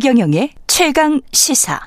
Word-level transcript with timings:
최경영의 0.00 0.50
최강 0.68 1.20
시사. 1.32 1.80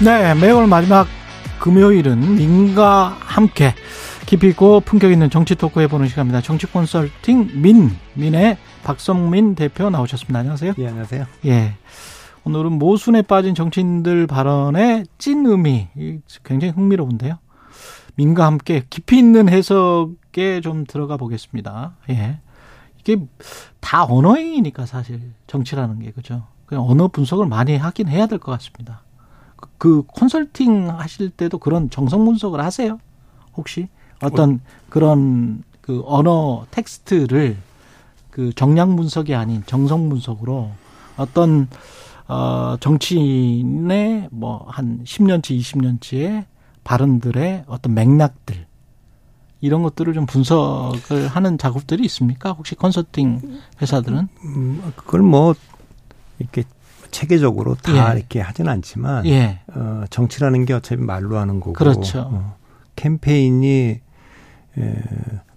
네, 0.00 0.34
매월 0.34 0.68
마지막 0.68 1.08
금요일은 1.58 2.36
민과 2.36 3.16
함께 3.18 3.74
깊이 4.24 4.46
있고 4.50 4.78
품격 4.78 5.10
있는 5.10 5.30
정치 5.30 5.56
토크 5.56 5.80
해보는 5.80 6.06
시간입니다. 6.06 6.42
정치 6.42 6.68
컨설팅 6.68 7.50
민, 7.54 7.90
민의 8.14 8.56
박성민 8.84 9.54
대표 9.54 9.90
나오셨습니다. 9.90 10.38
안녕하세요. 10.38 10.74
예, 10.78 10.86
안녕하세요. 10.88 11.26
예. 11.46 11.74
오늘은 12.44 12.72
모순에 12.78 13.22
빠진 13.22 13.54
정치인들 13.54 14.26
발언의 14.26 15.04
찐 15.18 15.44
의미 15.46 15.88
굉장히 16.44 16.72
흥미로운데요. 16.72 17.38
민과 18.16 18.46
함께 18.46 18.84
깊이 18.88 19.18
있는 19.18 19.48
해석에 19.48 20.60
좀 20.62 20.84
들어가 20.86 21.16
보겠습니다. 21.16 21.96
예. 22.10 22.40
이게 22.98 23.18
다 23.80 24.04
언어행위니까 24.04 24.86
사실 24.86 25.20
정치라는 25.46 26.00
게 26.00 26.10
그죠. 26.12 26.44
그냥 26.66 26.84
언어 26.88 27.08
분석을 27.08 27.46
많이 27.46 27.76
하긴 27.76 28.08
해야 28.08 28.26
될 28.26 28.38
것 28.38 28.52
같습니다. 28.52 29.02
그, 29.56 29.68
그 29.78 30.02
컨설팅 30.14 30.90
하실 30.90 31.30
때도 31.30 31.58
그런 31.58 31.90
정성 31.90 32.24
분석을 32.24 32.60
하세요? 32.60 32.98
혹시? 33.56 33.88
어떤 34.22 34.60
그런 34.88 35.62
그 35.80 36.02
언어 36.06 36.66
텍스트를 36.70 37.56
그 38.38 38.52
정량 38.54 38.94
분석이 38.94 39.34
아닌 39.34 39.64
정성 39.66 40.08
분석으로 40.08 40.70
어떤 41.16 41.66
어 42.28 42.76
정치인의 42.78 44.28
뭐 44.30 44.64
한 44.68 45.00
10년치 45.02 45.58
20년치의 45.58 46.44
발언들의 46.84 47.64
어떤 47.66 47.94
맥락들 47.94 48.64
이런 49.60 49.82
것들을 49.82 50.14
좀 50.14 50.24
분석을 50.26 51.26
하는 51.26 51.58
작업들이 51.58 52.04
있습니까? 52.04 52.52
혹시 52.52 52.76
컨설팅 52.76 53.58
회사들은? 53.82 54.28
음, 54.44 54.92
그걸 54.94 55.22
뭐 55.22 55.56
이렇게 56.38 56.62
체계적으로 57.10 57.74
다 57.74 58.14
예. 58.14 58.18
이렇게 58.20 58.40
하진 58.40 58.68
않지만 58.68 59.26
예. 59.26 59.62
어, 59.74 60.04
정치라는 60.10 60.64
게 60.64 60.74
어차피 60.74 61.02
말로 61.02 61.38
하는 61.38 61.58
거고 61.58 61.72
그렇죠. 61.72 62.30
어, 62.32 62.56
캠페인이 62.94 63.98
에, 64.78 64.94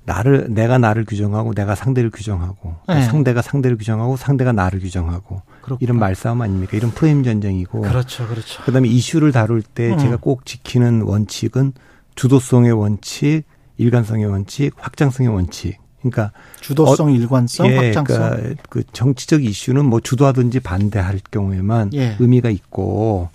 나를 0.04 0.48
내가 0.50 0.78
나를 0.78 1.06
규정하고 1.06 1.54
내가 1.54 1.76
상대를 1.76 2.10
규정하고 2.10 2.76
네. 2.88 3.04
상대가 3.04 3.42
상대를 3.42 3.78
규정하고 3.78 4.18
상대가 4.18 4.52
나를 4.52 4.80
규정하고 4.80 5.42
그렇구나. 5.62 5.78
이런 5.80 6.00
말싸움 6.00 6.42
아닙니까? 6.42 6.76
이런 6.76 6.92
프레임 6.92 7.24
전쟁이고 7.24 7.82
그렇죠. 7.82 8.28
그렇죠. 8.28 8.64
그다음에 8.64 8.88
이슈를 8.88 9.32
다룰 9.32 9.62
때 9.62 9.92
음. 9.92 9.98
제가 9.98 10.18
꼭 10.18 10.46
지키는 10.46 11.04
원칙은 11.04 11.74
주도성의 12.16 12.72
원칙, 12.72 13.44
일관성의 13.78 14.26
원칙, 14.26 14.74
확장성의 14.78 15.34
원칙. 15.34 15.78
그러니까 16.02 16.32
주도성, 16.62 17.12
일관성, 17.12 17.68
예, 17.68 17.76
확장성. 17.76 18.32
그러니까 18.32 18.64
그 18.70 18.84
정치적 18.92 19.44
이슈는 19.44 19.86
뭐 19.86 20.00
주도하든지 20.00 20.62
반대할 20.62 21.20
경우에만 21.30 21.92
예. 21.94 22.16
의미가 22.20 22.50
있고 22.50 23.30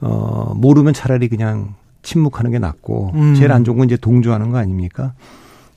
어 0.00 0.54
모르면 0.56 0.94
차라리 0.94 1.28
그냥 1.28 1.74
침묵하는 2.02 2.50
게 2.50 2.58
낫고 2.58 3.12
음. 3.14 3.34
제일 3.34 3.52
안 3.52 3.64
좋은 3.64 3.76
건 3.76 3.86
이제 3.86 3.98
동조하는 3.98 4.50
거 4.50 4.56
아닙니까? 4.58 5.12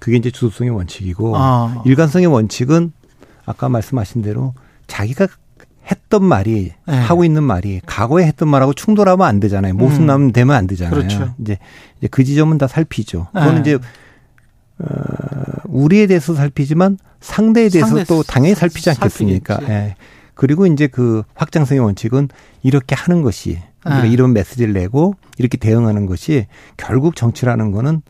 그게 0.02 0.18
이제 0.18 0.32
주도성의 0.32 0.72
원칙이고 0.72 1.38
아. 1.38 1.84
일관성의 1.86 2.26
원칙은 2.26 2.92
아까 3.46 3.70
말씀하신 3.70 4.24
대로 4.24 4.56
자기가 4.88 5.28
했던 5.90 6.26
말이 6.26 6.74
예. 6.90 6.92
하고 6.92 7.24
있는 7.24 7.44
말이 7.44 7.82
과거에 7.86 8.26
했던 8.26 8.50
말하고 8.50 8.74
충돌하면 8.74 9.28
안 9.28 9.40
되잖아요. 9.40 9.76
모순 9.76 10.02
음. 10.02 10.06
나면 10.08 10.32
되면 10.32 10.56
안 10.56 10.66
되잖아요. 10.66 10.96
그렇죠. 10.96 11.36
이제 11.40 11.60
이제 12.00 12.08
그 12.10 12.24
지점은 12.24 12.58
다 12.58 12.68
살피죠. 12.68 13.28
그거는 13.28 13.58
예. 13.58 13.62
이제 13.62 13.76
어, 14.80 14.86
우리에 15.66 16.08
대해서 16.08 16.34
살피지만 16.34 16.98
상대에 17.20 17.70
대해서 17.70 17.90
상대 17.90 18.04
또 18.06 18.24
당연히 18.24 18.56
살피지 18.56 18.90
않겠습니까? 18.90 19.56
살피겠지. 19.56 19.72
예. 19.72 19.96
그리고 20.34 20.66
이제 20.66 20.88
그 20.88 21.22
확장성의 21.36 21.80
원칙은 21.80 22.30
이렇게 22.64 22.96
하는 22.96 23.22
것이 23.22 23.60
우리가 23.86 24.08
예. 24.08 24.10
이런 24.10 24.34
메시지를 24.34 24.74
내고 24.74 25.14
이렇게 25.38 25.58
대응하는 25.58 26.08
것이 26.08 26.48
결국 26.78 27.16
정치라는 27.16 27.72
거는 27.72 28.02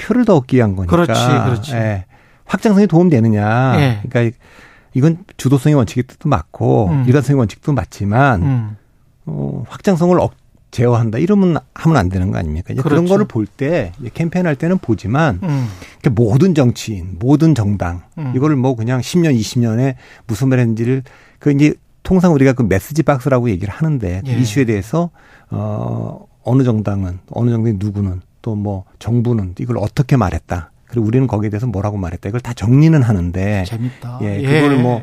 표를 0.00 0.24
더 0.24 0.36
얻기 0.36 0.56
위한 0.56 0.76
거니까. 0.76 0.90
그렇지, 0.96 1.12
그렇지. 1.44 1.72
예. 1.74 2.04
확장성이 2.44 2.86
도움되느냐. 2.86 3.80
예. 3.80 4.00
그러니까 4.08 4.36
이건 4.94 5.18
주도성의 5.36 5.74
원칙이 5.76 6.02
뜻도 6.04 6.28
맞고 6.28 6.88
음. 6.88 7.04
일관성의 7.06 7.38
원칙도 7.38 7.72
맞지만 7.72 8.42
음. 8.42 8.76
어, 9.26 9.64
확장성을 9.68 10.18
억 10.18 10.34
제어한다 10.72 11.18
이러면 11.18 11.58
하면 11.74 11.96
안 11.96 12.08
되는 12.08 12.30
거 12.30 12.38
아닙니까? 12.38 12.72
이제 12.72 12.80
그런 12.82 12.98
그렇죠. 12.98 13.12
거를 13.14 13.26
볼 13.26 13.46
때 13.46 13.92
캠페인 14.14 14.46
할 14.46 14.54
때는 14.56 14.78
보지만 14.78 15.40
음. 15.42 15.66
모든 16.12 16.54
정치인, 16.54 17.16
모든 17.18 17.54
정당 17.56 18.02
음. 18.18 18.32
이거를 18.36 18.54
뭐 18.56 18.76
그냥 18.76 19.00
10년, 19.00 19.36
20년에 19.38 19.94
무슨 20.28 20.48
말 20.48 20.60
했는지를 20.60 21.02
그 21.40 21.50
이제 21.50 21.74
통상 22.04 22.32
우리가 22.34 22.52
그 22.52 22.62
메시지 22.62 23.02
박스라고 23.02 23.50
얘기를 23.50 23.72
하는데 23.74 24.22
그 24.24 24.30
예. 24.30 24.36
이슈에 24.38 24.64
대해서 24.64 25.10
어 25.50 26.24
어느 26.44 26.62
정당은 26.62 27.18
어느 27.30 27.50
정당의 27.50 27.74
누구는 27.78 28.22
또 28.42 28.54
뭐 28.54 28.84
정부는 28.98 29.54
이걸 29.58 29.78
어떻게 29.78 30.16
말했다. 30.16 30.70
그리고 30.86 31.06
우리는 31.06 31.26
거기에 31.26 31.50
대해서 31.50 31.66
뭐라고 31.66 31.96
말했다. 31.98 32.28
이걸 32.28 32.40
다 32.40 32.52
정리는 32.52 33.00
하는데 33.02 33.64
재밌다. 33.64 34.18
예, 34.22 34.42
그거를 34.42 34.78
뭐 34.82 35.02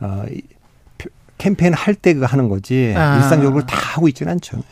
어, 0.00 0.24
캠페인 1.38 1.74
할 1.74 1.94
때 1.94 2.14
그거 2.14 2.26
하는 2.26 2.48
거지 2.48 2.94
아. 2.96 3.16
일상적으로 3.16 3.66
다 3.66 3.76
하고 3.76 4.08
있지는 4.08 4.32
않죠. 4.32 4.62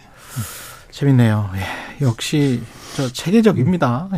재밌네요. 0.91 1.51
예, 1.57 2.05
역시 2.05 2.63
저 2.97 3.13
체계적입니다. 3.13 4.09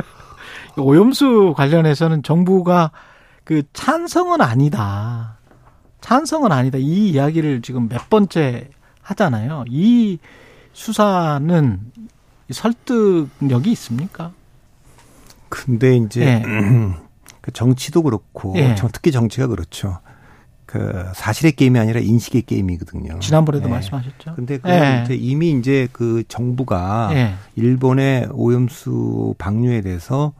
오염수 0.78 1.54
관련해서는 1.56 2.22
정부가 2.22 2.90
그 3.44 3.62
찬성은 3.72 4.40
아니다. 4.40 5.38
찬성은 6.00 6.52
아니다. 6.52 6.78
이 6.78 7.10
이야기를 7.10 7.62
지금 7.62 7.88
몇 7.88 8.08
번째 8.10 8.68
하잖아요. 9.02 9.64
이 9.68 10.18
수사는 10.72 11.80
설득력이 12.50 13.70
있습니까? 13.72 14.32
근데 15.48 15.96
이제 15.96 16.22
예. 16.22 16.42
그 17.40 17.52
정치도 17.52 18.02
그렇고 18.02 18.54
예. 18.56 18.74
정- 18.74 18.90
특히 18.92 19.12
정치가 19.12 19.46
그렇죠. 19.46 19.98
그 20.66 21.06
사실의 21.14 21.52
게임이 21.52 21.78
아니라 21.78 22.00
인식의 22.00 22.42
게임이거든요. 22.42 23.20
지난번에도 23.20 23.68
예. 23.68 23.72
말씀하셨죠. 23.72 24.34
근데 24.34 24.58
그 24.58 24.68
예. 24.68 25.02
이제 25.04 25.14
이미 25.14 25.52
이제 25.52 25.88
그 25.92 26.24
정부가 26.26 27.10
예. 27.12 27.34
일본의 27.54 28.28
오염수 28.32 29.36
방류에 29.38 29.82
대해서 29.82 30.32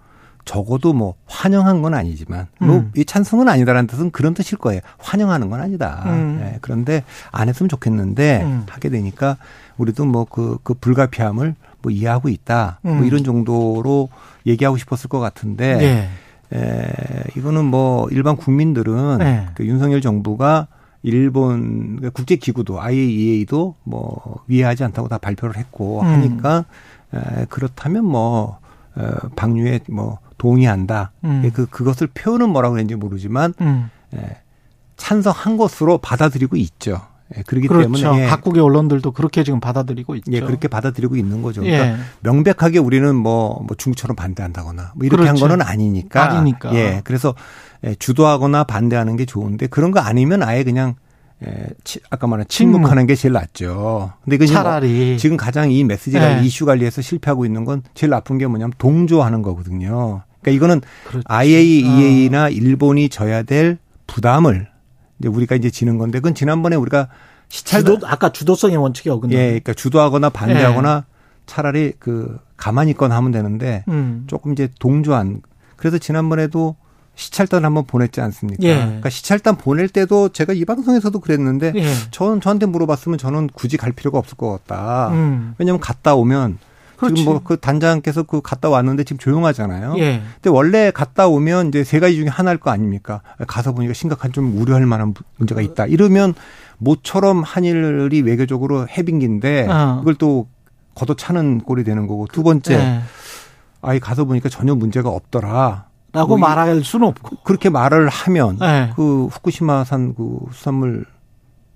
적어도 0.44 0.92
뭐 0.92 1.14
환영한 1.26 1.82
건 1.82 1.94
아니지만 1.94 2.46
음. 2.62 2.66
뭐이 2.94 3.04
찬성은 3.04 3.48
아니다라는 3.48 3.86
뜻은 3.88 4.10
그런 4.10 4.34
뜻일 4.34 4.58
거예요. 4.58 4.80
환영하는 4.98 5.48
건 5.50 5.60
아니다. 5.60 6.02
음. 6.06 6.40
예, 6.42 6.58
그런데 6.60 7.02
안 7.32 7.48
했으면 7.48 7.68
좋겠는데 7.68 8.42
음. 8.42 8.66
하게 8.68 8.88
되니까 8.88 9.36
우리도 9.76 10.04
뭐그그 10.06 10.74
불가피함을 10.74 11.54
뭐 11.86 11.92
이해하고 11.92 12.28
있다. 12.28 12.80
음. 12.84 12.96
뭐 12.96 13.06
이런 13.06 13.22
정도로 13.22 14.08
얘기하고 14.44 14.76
싶었을 14.76 15.08
것 15.08 15.20
같은데 15.20 16.08
예. 16.52 16.56
에, 16.56 17.24
이거는 17.36 17.64
뭐 17.64 18.08
일반 18.10 18.36
국민들은 18.36 19.18
네. 19.18 19.46
그 19.54 19.64
윤석열 19.64 20.00
정부가 20.00 20.66
일본 21.04 22.00
그 22.00 22.10
국제 22.10 22.34
기구도 22.34 22.80
IAEA도 22.80 23.76
뭐 23.84 24.42
위해하지 24.48 24.82
않다고 24.82 25.06
다 25.06 25.18
발표를 25.18 25.56
했고 25.56 26.00
음. 26.00 26.06
하니까 26.06 26.64
에, 27.14 27.44
그렇다면 27.48 28.04
뭐 28.04 28.58
어, 28.96 29.28
방류에 29.36 29.80
뭐 29.88 30.18
동의한다. 30.38 31.12
음. 31.24 31.48
그 31.54 31.66
그것을 31.66 32.08
표현은 32.08 32.50
뭐라고 32.50 32.72
그랬는지 32.72 32.96
모르지만 32.96 33.54
음. 33.60 33.90
에, 34.12 34.38
찬성한 34.96 35.56
것으로 35.56 35.98
받아들이고 35.98 36.56
있죠. 36.56 37.00
예, 37.36 37.42
그렇기 37.42 37.66
그렇죠. 37.66 37.90
때문에 37.90 38.22
예, 38.22 38.26
각국의 38.26 38.62
언론들도 38.62 39.10
그렇게 39.12 39.42
지금 39.42 39.58
받아들이고 39.58 40.14
있죠. 40.16 40.32
예, 40.32 40.40
그렇게 40.40 40.68
받아들이고 40.68 41.16
있는 41.16 41.42
거죠. 41.42 41.64
예. 41.66 41.76
그러니까 41.76 42.04
명백하게 42.20 42.78
우리는 42.78 43.14
뭐, 43.16 43.60
뭐 43.66 43.76
중국처럼 43.76 44.14
반대한다거나 44.14 44.92
뭐 44.94 45.04
이렇게 45.04 45.24
그렇죠. 45.24 45.30
한 45.30 45.36
거는 45.36 45.66
아니니까. 45.66 46.30
아니니까. 46.30 46.74
예. 46.74 47.00
그래서 47.04 47.34
예, 47.84 47.94
주도하거나 47.96 48.64
반대하는 48.64 49.16
게 49.16 49.24
좋은데 49.24 49.66
그런 49.66 49.90
거 49.90 50.00
아니면 50.00 50.42
아예 50.42 50.62
그냥 50.62 50.94
예, 51.44 51.66
치, 51.84 52.00
아까 52.10 52.26
말한 52.26 52.46
침묵하는 52.48 53.06
게 53.06 53.14
제일 53.14 53.32
낫죠. 53.32 54.12
근데 54.24 54.38
그 54.38 54.46
차라리 54.46 55.18
지금 55.18 55.36
가장 55.36 55.70
이 55.70 55.84
메시지가 55.84 56.38
예. 56.38 56.44
이슈 56.44 56.64
관리에서 56.64 57.02
실패하고 57.02 57.44
있는 57.44 57.64
건 57.64 57.82
제일 57.94 58.10
나쁜 58.10 58.38
게 58.38 58.46
뭐냐면 58.46 58.72
동조하는 58.78 59.42
거거든요. 59.42 60.22
그러니까 60.40 60.50
이거는 60.56 60.80
그렇지. 61.08 61.24
IAEA나 61.28 62.48
일본이 62.50 63.08
져야 63.08 63.42
될 63.42 63.78
부담을 64.06 64.68
이제 65.18 65.28
우리가 65.28 65.54
이제 65.56 65.70
지는 65.70 65.98
건데 65.98 66.18
그건 66.18 66.34
지난번에 66.34 66.76
우리가 66.76 67.08
시찰 67.48 67.84
주도 67.84 68.06
아까 68.06 68.30
주도성의 68.30 68.76
원칙이 68.76 69.08
어긋나. 69.08 69.34
예, 69.34 69.46
그러니까 69.46 69.74
주도하거나 69.74 70.30
반대하거나 70.30 71.04
차라리 71.46 71.92
그 71.98 72.38
가만히 72.56 72.90
있거나 72.92 73.16
하면 73.16 73.30
되는데 73.30 73.84
음. 73.88 74.24
조금 74.26 74.52
이제 74.52 74.68
동조한 74.78 75.42
그래서 75.76 75.98
지난번에도 75.98 76.76
시찰단 77.14 77.64
한번 77.64 77.84
보냈지 77.86 78.20
않습니까? 78.20 78.62
예. 78.62 78.74
그러니까 78.76 79.08
시찰단 79.08 79.56
보낼 79.56 79.88
때도 79.88 80.30
제가 80.30 80.52
이 80.52 80.64
방송에서도 80.64 81.18
그랬는데 81.18 81.72
예. 81.74 81.92
전 82.10 82.40
저한테 82.40 82.66
물어봤으면 82.66 83.16
저는 83.18 83.48
굳이 83.54 83.76
갈 83.76 83.92
필요가 83.92 84.18
없을 84.18 84.36
것 84.36 84.50
같다. 84.50 85.08
음. 85.12 85.54
왜냐하면 85.58 85.80
갔다 85.80 86.14
오면 86.14 86.58
그렇지. 86.96 87.16
지금 87.16 87.32
뭐 87.32 87.40
그 87.44 87.58
단장께서 87.58 88.22
그 88.24 88.40
갔다 88.40 88.68
왔는데 88.68 89.04
지금 89.04 89.18
조용하잖아요. 89.18 89.94
예. 89.98 90.22
근데 90.34 90.50
원래 90.50 90.90
갔다 90.90 91.28
오면 91.28 91.68
이제 91.68 91.84
세 91.84 92.00
가지 92.00 92.16
중에 92.16 92.28
하나일 92.28 92.58
거 92.58 92.70
아닙니까? 92.70 93.20
가서 93.46 93.72
보니까 93.72 93.92
심각한 93.94 94.32
좀 94.32 94.58
우려할 94.58 94.86
만한 94.86 95.14
문제가 95.36 95.60
있다. 95.60 95.86
이러면 95.86 96.34
모처럼 96.78 97.42
한일이 97.42 98.20
외교적으로 98.22 98.86
해빙기인데 98.88 99.66
어. 99.70 99.98
이걸 100.02 100.14
또 100.16 100.48
걷어차는 100.94 101.60
꼴이 101.60 101.84
되는 101.84 102.06
거고 102.06 102.26
두 102.32 102.42
번째 102.42 102.74
예. 102.74 103.00
아이 103.82 104.00
가서 104.00 104.24
보니까 104.24 104.48
전혀 104.48 104.74
문제가 104.74 105.10
없더라. 105.10 105.86
라고 106.12 106.28
뭐 106.28 106.38
이- 106.38 106.40
말할 106.40 106.82
수는 106.82 107.08
없고. 107.08 107.36
그렇게 107.44 107.68
말을 107.68 108.08
하면 108.08 108.58
예. 108.62 108.90
그 108.96 109.26
후쿠시마산 109.26 110.14
그 110.14 110.38
수산물 110.52 111.04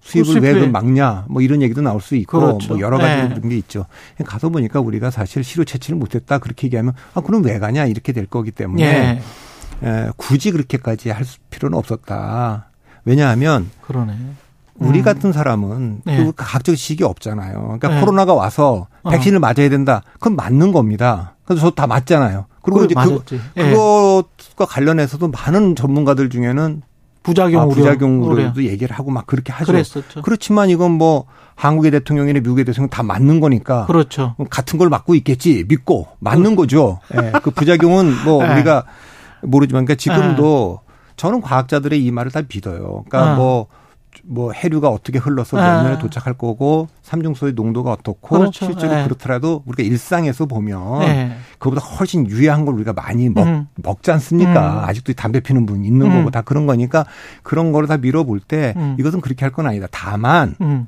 수입을 0.00 0.42
왜그 0.42 0.66
막냐 0.66 1.26
뭐 1.28 1.42
이런 1.42 1.62
얘기도 1.62 1.82
나올 1.82 2.00
수 2.00 2.16
있고 2.16 2.40
그렇죠. 2.40 2.74
뭐 2.74 2.80
여러 2.80 2.98
가지 2.98 3.22
네. 3.22 3.28
그런 3.34 3.48
게 3.48 3.56
있죠. 3.58 3.86
가서 4.24 4.48
보니까 4.48 4.80
우리가 4.80 5.10
사실 5.10 5.44
시로 5.44 5.64
채취를 5.64 5.98
못했다 5.98 6.38
그렇게 6.38 6.66
얘기하면 6.66 6.94
아 7.14 7.20
그럼 7.20 7.44
왜 7.44 7.58
가냐 7.58 7.86
이렇게 7.86 8.12
될 8.12 8.26
거기 8.26 8.50
때문에 8.50 9.22
예. 9.82 9.86
에, 9.86 10.08
굳이 10.16 10.50
그렇게까지 10.50 11.10
할 11.10 11.24
필요는 11.50 11.78
없었다. 11.78 12.70
왜냐하면 13.04 13.70
그러네. 13.82 14.14
우리 14.76 15.00
음. 15.00 15.04
같은 15.04 15.32
사람은 15.32 16.02
네. 16.04 16.16
그 16.16 16.32
과학적 16.32 16.74
지식이 16.74 17.04
없잖아요. 17.04 17.60
그러니까 17.62 17.88
네. 17.88 18.00
코로나가 18.00 18.34
와서 18.34 18.88
어. 19.02 19.10
백신을 19.10 19.38
맞아야 19.38 19.68
된다. 19.68 20.02
그건 20.14 20.36
맞는 20.36 20.72
겁니다. 20.72 21.36
그래서 21.44 21.62
저도 21.62 21.74
다 21.74 21.86
맞잖아요. 21.86 22.46
그리고 22.62 22.84
이제 22.84 22.94
그, 22.94 23.00
맞았지. 23.00 23.40
예. 23.56 23.70
그것과 23.70 24.66
관련해서도 24.66 25.28
많은 25.28 25.76
전문가들 25.76 26.30
중에는 26.30 26.82
부작용 27.22 27.62
아. 27.62 27.66
부작용으로도 27.66 28.60
우려. 28.60 28.64
얘기를 28.64 28.96
하고 28.96 29.10
막 29.10 29.26
그렇게 29.26 29.52
하죠. 29.52 29.72
그랬었죠. 29.72 30.22
그렇지만 30.22 30.70
이건 30.70 30.92
뭐 30.92 31.26
한국의 31.54 31.90
대통령이나 31.90 32.40
미국의 32.40 32.64
대통령 32.64 32.88
다 32.88 33.02
맞는 33.02 33.40
거니까 33.40 33.86
그렇죠. 33.86 34.34
같은 34.48 34.78
걸 34.78 34.88
맞고 34.88 35.14
있겠지 35.16 35.64
믿고 35.68 36.08
맞는 36.20 36.56
거죠. 36.56 37.00
예, 37.14 37.32
그 37.42 37.50
부작용은 37.50 38.24
뭐 38.24 38.44
예. 38.46 38.52
우리가 38.52 38.84
모르지만 39.42 39.84
그러니까 39.84 40.00
지금도 40.00 40.80
저는 41.16 41.42
과학자들의 41.42 42.02
이 42.02 42.10
말을 42.10 42.30
다 42.30 42.40
믿어요. 42.42 43.04
그러니까 43.08 43.32
아. 43.32 43.34
뭐, 43.34 43.66
뭐 44.32 44.52
해류가 44.52 44.88
어떻게 44.88 45.18
흘러서 45.18 45.56
몇 45.56 45.62
아. 45.62 45.82
년에 45.82 45.98
도착할 45.98 46.34
거고 46.34 46.86
삼중소의 47.02 47.54
농도가 47.54 47.90
어떻고 47.90 48.38
그렇죠. 48.38 48.66
실제로 48.66 48.96
예. 49.00 49.02
그렇더라도 49.02 49.64
우리가 49.66 49.82
일상에서 49.82 50.46
보면 50.46 51.02
예. 51.02 51.32
그보다 51.58 51.80
훨씬 51.84 52.28
유해한 52.30 52.64
걸 52.64 52.74
우리가 52.76 52.92
많이 52.92 53.28
먹, 53.28 53.42
음. 53.44 53.66
먹지 53.74 54.12
않습니까? 54.12 54.84
음. 54.84 54.88
아직도 54.88 55.14
담배 55.14 55.40
피는 55.40 55.66
분 55.66 55.84
있는 55.84 56.06
음. 56.06 56.18
거고 56.18 56.30
다 56.30 56.42
그런 56.42 56.64
거니까 56.66 57.04
그런 57.42 57.72
거를 57.72 57.88
다 57.88 57.96
밀어볼 57.96 58.38
때 58.40 58.72
음. 58.76 58.94
이것은 59.00 59.20
그렇게 59.20 59.44
할 59.44 59.50
건 59.50 59.66
아니다. 59.66 59.88
다만 59.90 60.54
음. 60.60 60.86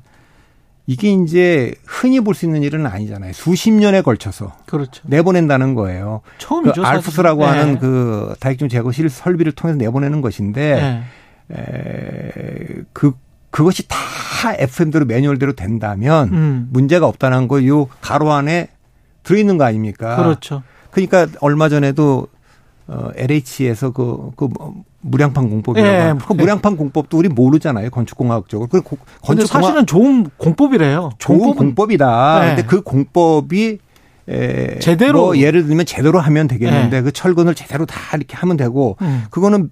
이게 0.85 1.11
이제 1.11 1.75
흔히 1.85 2.21
볼 2.21 2.33
수 2.35 2.45
있는 2.45 2.63
일은 2.63 2.85
아니잖아요. 2.85 3.33
수십 3.33 3.71
년에 3.71 4.01
걸쳐서 4.03 4.53
그렇죠. 4.65 5.01
내보낸다는 5.05 5.75
거예요. 5.75 6.21
그 6.23 6.31
처음이죠. 6.37 6.81
사실. 6.81 6.95
알프스라고 6.97 7.43
예. 7.43 7.47
하는 7.47 7.77
그 7.79 8.35
다익중 8.39 8.69
제거 8.69 8.93
실 8.93 9.09
설비를 9.09 9.51
통해서 9.51 9.77
내보내는 9.77 10.21
것인데 10.21 11.03
예. 11.51 11.55
에, 11.55 12.83
그 12.93 13.13
그것이 13.53 13.87
다 13.87 13.97
FM대로 14.57 15.05
매뉴얼대로 15.05 15.53
된다면 15.53 16.29
음. 16.33 16.69
문제가 16.71 17.05
없다는 17.07 17.47
거 17.47 17.63
요 17.63 17.87
가로 18.01 18.31
안에 18.31 18.69
들어 19.21 19.37
있는 19.37 19.57
거 19.59 19.63
아닙니까? 19.63 20.15
그렇죠. 20.17 20.63
그러니까 20.89 21.27
얼마 21.39 21.69
전에도 21.69 22.27
어 22.87 23.09
LH에서 23.15 23.91
그, 23.91 24.31
그 24.35 24.49
뭐, 24.57 24.73
무량판 25.01 25.49
공법이라고 25.49 25.93
예, 25.93 26.13
그 26.27 26.33
무량판 26.33 26.75
공법도 26.77 27.15
우리 27.17 27.29
모르잖아요. 27.29 27.91
건축공학적으로. 27.91 28.67
그 28.67 28.81
건축공학 29.21 29.47
사실은 29.47 29.85
좋은 29.85 30.27
공법이래요. 30.37 31.11
좋은 31.19 31.37
공법은 31.39 31.57
공법이다. 31.67 32.39
네. 32.41 32.47
근데 32.55 32.63
그 32.63 32.81
공법이 32.81 33.77
에, 34.29 34.79
제대로. 34.79 35.21
뭐 35.27 35.37
예를 35.37 35.67
들면 35.67 35.85
제대로 35.85 36.19
하면 36.19 36.47
되겠는데 36.47 36.97
네. 36.97 37.01
그 37.03 37.11
철근을 37.11 37.53
제대로 37.55 37.85
다 37.85 38.17
이렇게 38.17 38.35
하면 38.35 38.57
되고 38.57 38.97
음. 39.01 39.25
그거는 39.29 39.69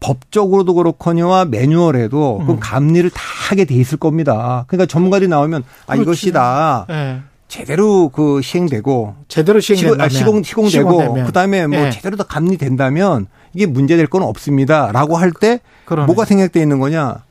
법적으로도 0.00 0.74
그렇거니와 0.74 1.44
매뉴얼에도 1.44 2.42
그 2.46 2.52
음. 2.52 2.60
감리를 2.60 3.08
다 3.10 3.20
하게 3.48 3.64
돼 3.64 3.74
있을 3.74 3.98
겁니다. 3.98 4.64
그러니까 4.66 4.86
전문가들이 4.86 5.28
나오면 5.28 5.62
아 5.86 5.92
그렇지. 5.92 6.02
이것이 6.02 6.32
다 6.32 6.86
예. 6.90 7.20
제대로 7.48 8.08
그 8.08 8.40
시행되고 8.42 9.14
제대로 9.28 9.60
시공, 9.60 9.76
시행된다면 9.76 10.06
아, 10.06 10.08
시공 10.08 10.42
시공되고 10.42 10.90
시공되면. 10.90 11.26
그다음에 11.26 11.66
뭐 11.66 11.78
예. 11.78 11.90
제대로 11.90 12.16
다 12.16 12.24
감리된다면 12.24 13.26
이게 13.54 13.66
문제될 13.66 14.06
건 14.06 14.22
없습니다라고 14.22 15.16
할 15.16 15.32
때. 15.32 15.60
뭐가 16.06 16.24
생략돼 16.24 16.60
있는 16.62 16.78
거냐? 16.78 17.24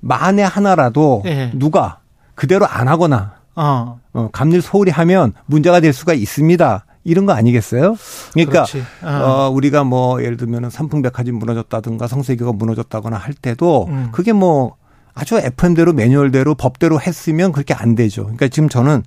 만에 0.00 0.42
하나라도 0.42 1.22
예. 1.24 1.50
누가 1.54 2.00
그대로 2.34 2.66
안 2.66 2.88
하거나 2.88 3.36
어. 3.54 3.98
어, 4.12 4.28
감리를 4.32 4.60
소홀히 4.60 4.90
하면 4.90 5.32
문제가 5.46 5.80
될 5.80 5.92
수가 5.92 6.12
있습니다. 6.12 6.84
이런 7.04 7.26
거 7.26 7.32
아니겠어요? 7.32 7.96
그러니까 8.32 8.64
그렇지. 8.64 8.82
어. 9.02 9.08
어, 9.08 9.50
우리가 9.50 9.84
뭐 9.84 10.22
예를 10.22 10.36
들면 10.36 10.70
삼풍백화점 10.70 11.34
무너졌다든가 11.36 12.06
성세교가 12.06 12.52
무너졌다거나 12.52 13.16
할 13.16 13.34
때도 13.34 13.86
음. 13.88 14.08
그게 14.12 14.32
뭐 14.32 14.76
아주 15.14 15.36
FM대로 15.36 15.92
매뉴얼대로 15.92 16.54
법대로 16.54 17.00
했으면 17.00 17.52
그렇게 17.52 17.74
안 17.74 17.94
되죠. 17.94 18.22
그러니까 18.22 18.48
지금 18.48 18.68
저는 18.68 19.02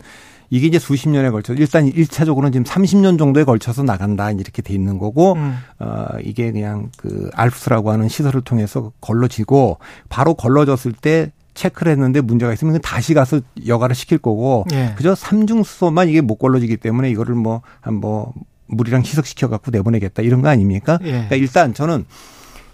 이게 0.50 0.68
이제 0.68 0.78
수십 0.78 1.10
년에 1.10 1.32
걸쳐서 1.32 1.60
일단 1.60 1.90
1차적으로는 1.90 2.54
지금 2.54 2.64
30년 2.64 3.18
정도에 3.18 3.44
걸쳐서 3.44 3.84
나간다 3.84 4.32
이렇게 4.32 4.62
돼 4.62 4.74
있는 4.74 4.98
거고 5.00 5.34
음. 5.34 5.58
어 5.80 6.06
이게 6.22 6.52
그냥 6.52 6.90
그 6.98 7.30
알프스라고 7.34 7.92
하는 7.92 8.08
시설을 8.08 8.42
통해서 8.42 8.92
걸러지고 9.02 9.80
바로 10.10 10.36
걸러졌을 10.36 10.94
때 10.94 11.32
체크를 11.56 11.92
했는데 11.94 12.22
문제가 12.22 12.54
있으면 12.54 12.80
다시 12.82 13.14
가서 13.16 13.40
여가를 13.66 13.96
시킬 13.96 14.20
거고 14.20 14.66
예. 14.74 14.94
그저 14.96 15.16
삼중 15.16 15.64
수소만 15.64 16.08
이게 16.10 16.22
못 16.22 16.36
걸러지기 16.36 16.78
때문에 16.78 17.10
이거를 17.10 17.34
뭐한뭐 17.36 18.34
물이랑 18.68 19.02
희석시켜 19.02 19.48
갖고 19.50 19.72
내보내겠다 19.72 20.22
이런 20.22 20.42
거 20.42 20.50
아닙니까? 20.50 21.00
예. 21.04 21.12
그러니까 21.12 21.36
일단 21.38 21.74
저는 21.74 22.06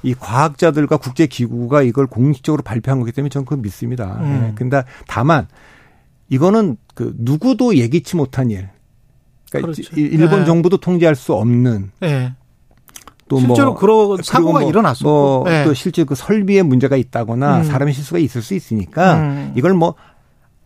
이 0.04 0.14
과학자들과 0.16 0.98
국제 0.98 1.28
기구가 1.28 1.84
이걸 1.84 2.08
공식적으로 2.08 2.64
발표한 2.64 3.00
거기 3.00 3.12
때문에 3.12 3.30
저는 3.30 3.46
그걸 3.46 3.60
믿습니다. 3.60 4.18
음. 4.22 4.48
예. 4.50 4.56
근데 4.56 4.84
다만 5.08 5.48
이거는 6.30 6.78
그 6.96 7.14
누구도 7.18 7.76
예기치 7.76 8.16
못한 8.16 8.50
일. 8.50 8.70
그러니까 9.52 9.72
그렇죠. 9.74 9.96
일- 9.96 10.14
일본 10.14 10.42
예. 10.42 10.46
정부도 10.46 10.78
통제할 10.78 11.16
수 11.16 11.34
없는 11.34 11.92
예. 12.04 12.34
또 13.32 13.40
실제로 13.40 13.72
뭐 13.72 13.76
그런 13.76 14.18
사고가 14.24 14.60
뭐 14.60 14.70
일어났었고. 14.70 15.44
뭐 15.44 15.52
예. 15.52 15.64
또 15.64 15.74
실제 15.74 16.04
그 16.04 16.16
설비에 16.16 16.64
문제가 16.64 16.96
있다거나 16.96 17.60
음. 17.60 17.64
사람의 17.64 17.94
실수가 17.94 18.20
있을 18.20 18.42
수 18.42 18.54
있으니까 18.54 19.16
음. 19.16 19.54
이걸 19.56 19.74
뭐 19.74 19.96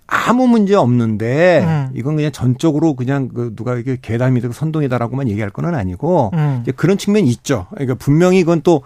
아무 0.08 0.48
문제 0.48 0.76
없는데 0.76 1.64
음. 1.64 1.90
이건 1.96 2.16
그냥 2.16 2.32
전적으로 2.32 2.94
그냥 2.94 3.30
그 3.30 3.54
누가 3.56 3.76
이게 3.76 3.98
괴담이다 4.02 4.52
선동이다라고만 4.52 5.30
얘기할 5.30 5.50
건 5.50 5.74
아니고 5.74 6.32
음. 6.34 6.60
이제 6.62 6.72
그런 6.72 6.98
측면이 6.98 7.28
있죠. 7.30 7.68
그러니까 7.72 7.96
분명히 7.96 8.40
이건 8.40 8.62
또 8.62 8.84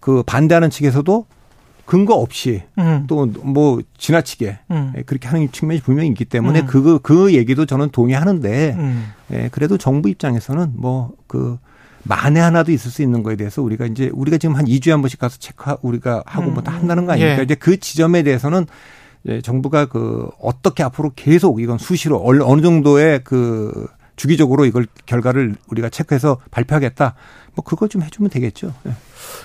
그 0.00 0.22
반대하는 0.24 0.70
측에서도 0.70 1.26
근거 1.84 2.14
없이 2.14 2.62
음. 2.78 3.06
또뭐 3.06 3.82
지나치게 3.98 4.58
음. 4.70 4.92
예, 4.96 5.02
그렇게 5.02 5.28
하는 5.28 5.50
측면이 5.50 5.80
분명히 5.80 6.08
있기 6.10 6.24
때문에 6.24 6.60
음. 6.60 6.66
그, 6.66 6.98
그 7.00 7.34
얘기도 7.34 7.66
저는 7.66 7.90
동의하는데 7.90 8.76
음. 8.78 9.12
예, 9.32 9.48
그래도 9.50 9.76
정부 9.76 10.08
입장에서는 10.08 10.72
뭐그 10.76 11.58
만에 12.04 12.40
하나도 12.40 12.72
있을 12.72 12.90
수 12.90 13.02
있는 13.02 13.22
거에 13.22 13.36
대해서 13.36 13.62
우리가 13.62 13.86
이제 13.86 14.10
우리가 14.12 14.38
지금 14.38 14.56
한 14.56 14.64
2주에 14.64 14.90
한 14.90 15.00
번씩 15.02 15.18
가서 15.20 15.38
체크 15.38 15.76
우리가 15.82 16.22
하고 16.26 16.48
음. 16.48 16.54
뭐다 16.54 16.72
한다는 16.72 17.06
거 17.06 17.12
아닙니까? 17.12 17.38
예. 17.38 17.42
이제 17.44 17.54
그 17.54 17.78
지점에 17.78 18.22
대해서는 18.22 18.66
예, 19.28 19.40
정부가 19.40 19.86
그 19.86 20.28
어떻게 20.40 20.82
앞으로 20.82 21.12
계속 21.14 21.60
이건 21.60 21.78
수시로 21.78 22.16
얼- 22.18 22.42
어느 22.42 22.60
정도의 22.60 23.22
그 23.22 23.86
주기적으로 24.16 24.64
이걸 24.66 24.86
결과를 25.06 25.54
우리가 25.68 25.88
체크해서 25.90 26.38
발표하겠다. 26.50 27.14
뭐 27.54 27.64
그걸 27.64 27.88
좀 27.88 28.02
해주면 28.02 28.30
되겠죠. 28.30 28.74
예. 28.86 28.92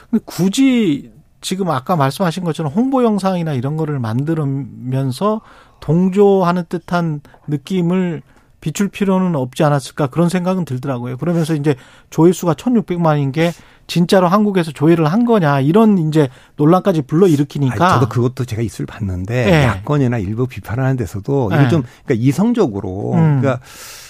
근데 0.09 0.23
굳이 0.25 1.11
지금 1.41 1.69
아까 1.69 1.95
말씀하신 1.95 2.43
것처럼 2.43 2.71
홍보 2.73 3.03
영상이나 3.03 3.53
이런 3.53 3.77
거를 3.77 3.99
만들면서 3.99 5.41
동조하는 5.79 6.63
듯한 6.69 7.21
느낌을 7.47 8.23
비출 8.67 8.89
필요는 8.89 9.33
없지 9.38 9.63
않았을까 9.63 10.07
그런 10.07 10.27
생각은 10.27 10.65
들더라고요. 10.65 11.15
그러면서 11.15 11.55
이제 11.55 11.75
조회수가 12.09 12.55
1600만인 12.55 13.31
게 13.31 13.53
진짜로 13.88 14.27
한국에서 14.27 14.74
조회를 14.74 15.05
한 15.05 15.24
거냐 15.24 15.62
이런 15.62 15.97
이제 15.97 16.27
논란까지 16.57 17.03
불러 17.03 17.27
일으키니까 17.27 17.86
아니, 17.86 17.93
저도 17.93 18.09
그것도 18.09 18.43
제가 18.43 18.62
이슈를 18.62 18.86
봤는데 18.86 19.47
예. 19.47 19.63
야권이나 19.63 20.17
일부 20.17 20.47
비판하는 20.47 20.97
데서도 20.97 21.51
예. 21.53 21.62
이게 21.62 21.69
좀 21.69 21.83
그러니까 22.03 22.25
이성적으로 22.25 23.13
음. 23.13 23.39
그러니까 23.39 23.62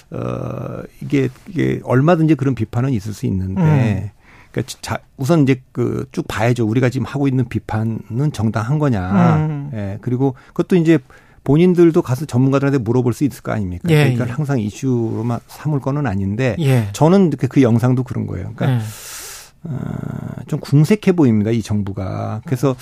어 0.09 0.81
이게 1.03 1.29
이게 1.47 1.79
얼마든지 1.83 2.33
그런 2.33 2.55
비판은 2.55 2.93
있을 2.93 3.13
수 3.13 3.27
있는데 3.27 3.61
음. 3.61 4.09
그러니까 4.51 4.73
자 4.81 4.97
우선 5.17 5.43
이제 5.43 5.61
그 5.71 6.07
쭉 6.11 6.27
봐야죠. 6.27 6.65
우리가 6.65 6.89
지금 6.89 7.05
하고 7.05 7.27
있는 7.27 7.47
비판은 7.47 8.31
정당한 8.33 8.79
거냐. 8.79 9.35
음. 9.35 9.69
예. 9.75 9.97
그리고 10.01 10.33
그것도 10.47 10.77
이제 10.77 10.97
본인들도 11.47 12.01
가서 12.01 12.25
전문가들한테 12.25 12.79
물어볼 12.79 13.13
수 13.13 13.23
있을 13.23 13.41
거 13.41 13.53
아닙니까? 13.53 13.87
예, 13.89 14.03
그러니까 14.03 14.27
예. 14.27 14.31
항상 14.31 14.59
이슈로만 14.59 15.39
삼을 15.47 15.79
거는 15.79 16.05
아닌데 16.05 16.57
예. 16.59 16.89
저는 16.91 17.29
그, 17.29 17.47
그 17.47 17.61
영상도 17.61 18.03
그런 18.03 18.27
거예요. 18.27 18.51
그러니까 18.53 18.73
예. 18.73 18.81
어, 19.63 19.77
좀 20.47 20.59
궁색해 20.59 21.13
보입니다. 21.13 21.51
이 21.51 21.61
정부가. 21.61 22.41
그래서 22.45 22.75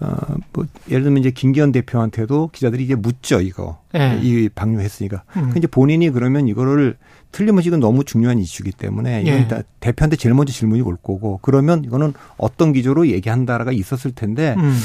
어, 0.00 0.14
뭐 0.52 0.66
예를 0.90 1.04
들면 1.04 1.20
이제 1.20 1.30
김기현 1.30 1.72
대표한테도 1.72 2.50
기자들이 2.52 2.84
이제 2.84 2.94
묻죠 2.94 3.40
이거 3.40 3.80
예. 3.94 4.20
이 4.22 4.50
방류했으니까. 4.50 5.22
음. 5.38 5.50
그 5.52 5.58
이제 5.58 5.66
본인이 5.66 6.10
그러면 6.10 6.46
이거를 6.46 6.98
틀림없이 7.32 7.68
이건 7.68 7.80
너무 7.80 8.04
중요한 8.04 8.38
이슈이기 8.38 8.72
때문에 8.72 9.22
이건 9.22 9.34
예. 9.34 9.48
다 9.48 9.62
대표한테 9.80 10.16
제일 10.16 10.34
먼저 10.34 10.52
질문이 10.52 10.82
올 10.82 10.96
거고 10.96 11.38
그러면 11.40 11.84
이거는 11.84 12.12
어떤 12.36 12.74
기조로 12.74 13.08
얘기한다라가 13.08 13.72
있었을 13.72 14.10
텐데 14.10 14.56
음. 14.58 14.76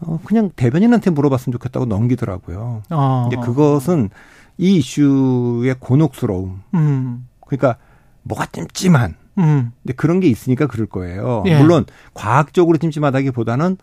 어, 0.00 0.18
그냥 0.24 0.50
대변인한테 0.56 1.10
물어봤으면 1.10 1.52
좋겠다고 1.52 1.86
넘기더라고요. 1.86 2.82
어. 2.90 3.28
이제 3.28 3.36
그것은 3.40 4.10
이 4.58 4.76
이슈의 4.76 5.76
곤혹스러움. 5.78 6.62
음. 6.74 7.26
그러니까 7.46 7.76
뭐가 8.22 8.46
찜찜한. 8.46 9.14
음. 9.38 9.72
근데 9.82 9.94
그런 9.94 10.20
게 10.20 10.28
있으니까 10.28 10.66
그럴 10.66 10.86
거예요. 10.86 11.42
예. 11.46 11.58
물론 11.58 11.86
과학적으로 12.14 12.76
찜찜하다기보다는 12.78 13.76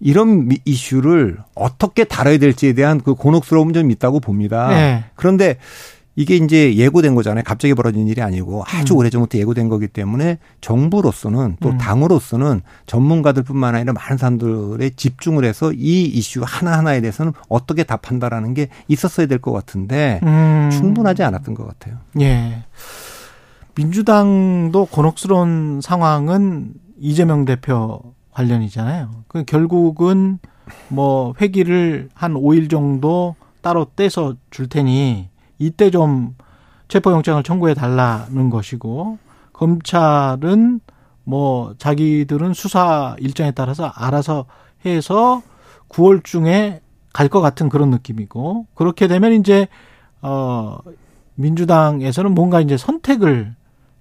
이런 0.00 0.46
미- 0.48 0.60
이슈를 0.64 1.38
어떻게 1.54 2.04
다뤄야 2.04 2.38
될지에 2.38 2.72
대한 2.72 3.00
그 3.00 3.14
곤혹스러움은 3.14 3.74
좀 3.74 3.90
있다고 3.90 4.20
봅니다. 4.20 4.72
예. 4.72 5.04
그런데 5.16 5.58
이게 6.18 6.34
이제 6.34 6.74
예고된 6.74 7.14
거잖아요. 7.14 7.44
갑자기 7.46 7.74
벌어진 7.74 8.08
일이 8.08 8.20
아니고 8.20 8.64
아주 8.66 8.94
음. 8.94 8.98
오래전부터 8.98 9.38
예고된 9.38 9.68
거기 9.68 9.86
때문에 9.86 10.38
정부로서는 10.60 11.58
또 11.60 11.68
음. 11.68 11.78
당으로서는 11.78 12.62
전문가들뿐만 12.86 13.76
아니라 13.76 13.92
많은 13.92 14.16
사람들의 14.16 14.90
집중을 14.96 15.44
해서 15.44 15.72
이 15.72 16.02
이슈 16.06 16.42
하나하나에 16.44 17.00
대해서는 17.02 17.34
어떻게 17.48 17.84
답한다라는 17.84 18.54
게 18.54 18.66
있었어야 18.88 19.26
될 19.26 19.38
것 19.38 19.52
같은데 19.52 20.18
음. 20.24 20.68
충분하지 20.72 21.22
않았던 21.22 21.54
것 21.54 21.64
같아요. 21.68 21.98
예. 22.20 22.64
민주당도 23.76 24.86
곤혹스러운 24.86 25.78
상황은 25.80 26.72
이재명 26.98 27.44
대표 27.44 28.02
관련이잖아요. 28.32 29.10
그 29.28 29.44
결국은 29.44 30.40
뭐 30.88 31.32
회기를 31.40 32.08
한 32.12 32.34
5일 32.34 32.68
정도 32.68 33.36
따로 33.60 33.86
떼서 33.94 34.34
줄 34.50 34.68
테니 34.68 35.28
이때 35.58 35.90
좀 35.90 36.34
체포영장을 36.88 37.42
청구해 37.42 37.74
달라는 37.74 38.50
것이고 38.50 39.18
검찰은 39.52 40.80
뭐 41.24 41.74
자기들은 41.78 42.54
수사 42.54 43.16
일정에 43.18 43.50
따라서 43.50 43.92
알아서 43.94 44.46
해서 44.86 45.42
9월 45.88 46.24
중에 46.24 46.80
갈 47.12 47.28
것 47.28 47.40
같은 47.40 47.68
그런 47.68 47.90
느낌이고 47.90 48.66
그렇게 48.74 49.08
되면 49.08 49.32
이제 49.32 49.66
어 50.22 50.78
민주당에서는 51.34 52.32
뭔가 52.34 52.60
이제 52.60 52.76
선택을 52.76 53.54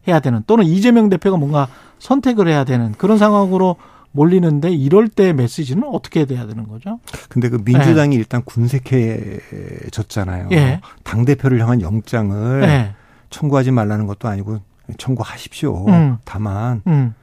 해야 0.08 0.20
되는 0.20 0.44
또는 0.48 0.66
이재명 0.66 1.10
대표가 1.10 1.38
뭔가 1.38 1.68
선택을 2.00 2.48
해야 2.48 2.64
되는 2.64 2.92
그런 2.94 3.18
상황으로 3.18 3.76
몰리는데 4.17 4.71
이럴 4.71 5.07
때 5.07 5.31
메시지는 5.31 5.83
어떻게 5.86 6.25
돼야 6.25 6.47
되는 6.47 6.67
거죠? 6.67 7.00
근데 7.29 7.50
그 7.50 7.62
민주당이 7.63 8.15
일단 8.15 8.41
군색해졌잖아요. 8.43 10.50
예. 10.53 10.81
당 11.03 11.24
대표를 11.24 11.62
향한 11.62 11.81
영장을 11.81 12.62
네. 12.62 12.95
청구하지 13.29 13.69
말라는 13.71 14.07
것도 14.07 14.27
아니고 14.27 14.59
청구하십시오. 14.97 15.86
음. 15.88 16.17
다만 16.25 16.81
음. 16.88 17.13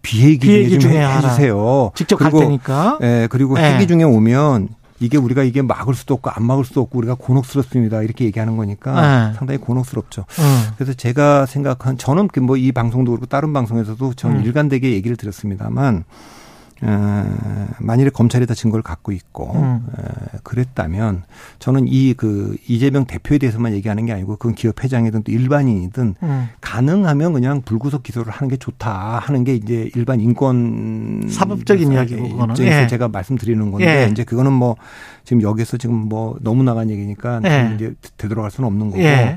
비회기 0.00 0.46
중에 0.46 0.68
좀 0.70 0.80
중에. 0.80 1.06
해주세요. 1.06 1.92
직접 1.94 2.16
갈 2.16 2.32
테니까. 2.32 3.00
예, 3.02 3.28
그리고 3.30 3.58
예. 3.58 3.74
회기 3.74 3.86
중에 3.86 4.02
오면 4.02 4.68
이게 5.00 5.16
우리가 5.16 5.42
이게 5.42 5.62
막을 5.62 5.94
수도 5.94 6.14
없고 6.14 6.30
안 6.30 6.44
막을 6.44 6.64
수도 6.64 6.82
없고 6.82 6.98
우리가 6.98 7.14
곤혹스럽습니다. 7.14 8.02
이렇게 8.02 8.26
얘기하는 8.26 8.56
거니까 8.56 9.30
예. 9.30 9.34
상당히 9.36 9.58
곤혹스럽죠. 9.58 10.26
음. 10.38 10.70
그래서 10.76 10.92
제가 10.92 11.46
생각한 11.46 11.98
저는 11.98 12.28
뭐 12.42 12.56
이 12.60 12.72
방송도 12.72 13.12
그렇고 13.12 13.26
다른 13.26 13.52
방송에서도 13.52 14.14
저는 14.14 14.36
음. 14.40 14.44
일관되게 14.44 14.92
얘기를 14.92 15.16
드렸습니다만 15.16 16.04
어, 16.82 17.66
만일에 17.78 18.08
검찰이 18.10 18.46
다 18.46 18.54
증거를 18.54 18.82
갖고 18.82 19.12
있고 19.12 19.52
음. 19.54 19.86
에, 19.98 20.38
그랬다면 20.42 21.24
저는 21.58 21.86
이 21.88 22.14
그 22.16 22.56
이재명 22.68 23.04
대표에 23.06 23.38
대해서만 23.38 23.72
얘기하는 23.74 24.06
게 24.06 24.12
아니고 24.12 24.36
그건 24.36 24.54
기업 24.54 24.82
회장이든 24.82 25.22
또 25.22 25.32
일반인이든 25.32 26.14
음. 26.22 26.48
가능하면 26.60 27.32
그냥 27.32 27.62
불구속 27.62 28.02
기소를 28.02 28.32
하는 28.32 28.48
게 28.48 28.56
좋다 28.56 29.18
하는 29.18 29.44
게 29.44 29.54
이제 29.54 29.90
일반 29.94 30.20
인권 30.20 31.22
사법적인 31.30 31.92
이야기고, 31.92 32.28
그거는. 32.30 32.54
예. 32.60 32.86
제가 32.86 33.08
말씀드리는 33.08 33.70
건데 33.70 34.04
예. 34.06 34.10
이제 34.10 34.24
그거는 34.24 34.52
뭐 34.52 34.76
지금 35.24 35.42
여기서 35.42 35.76
지금 35.76 35.94
뭐 35.94 36.36
너무 36.40 36.62
나간 36.62 36.90
얘기니까 36.90 37.40
예. 37.44 37.72
이제 37.74 37.94
되돌아갈 38.16 38.50
수는 38.50 38.66
없는 38.68 38.90
거고 38.90 39.02
예. 39.02 39.36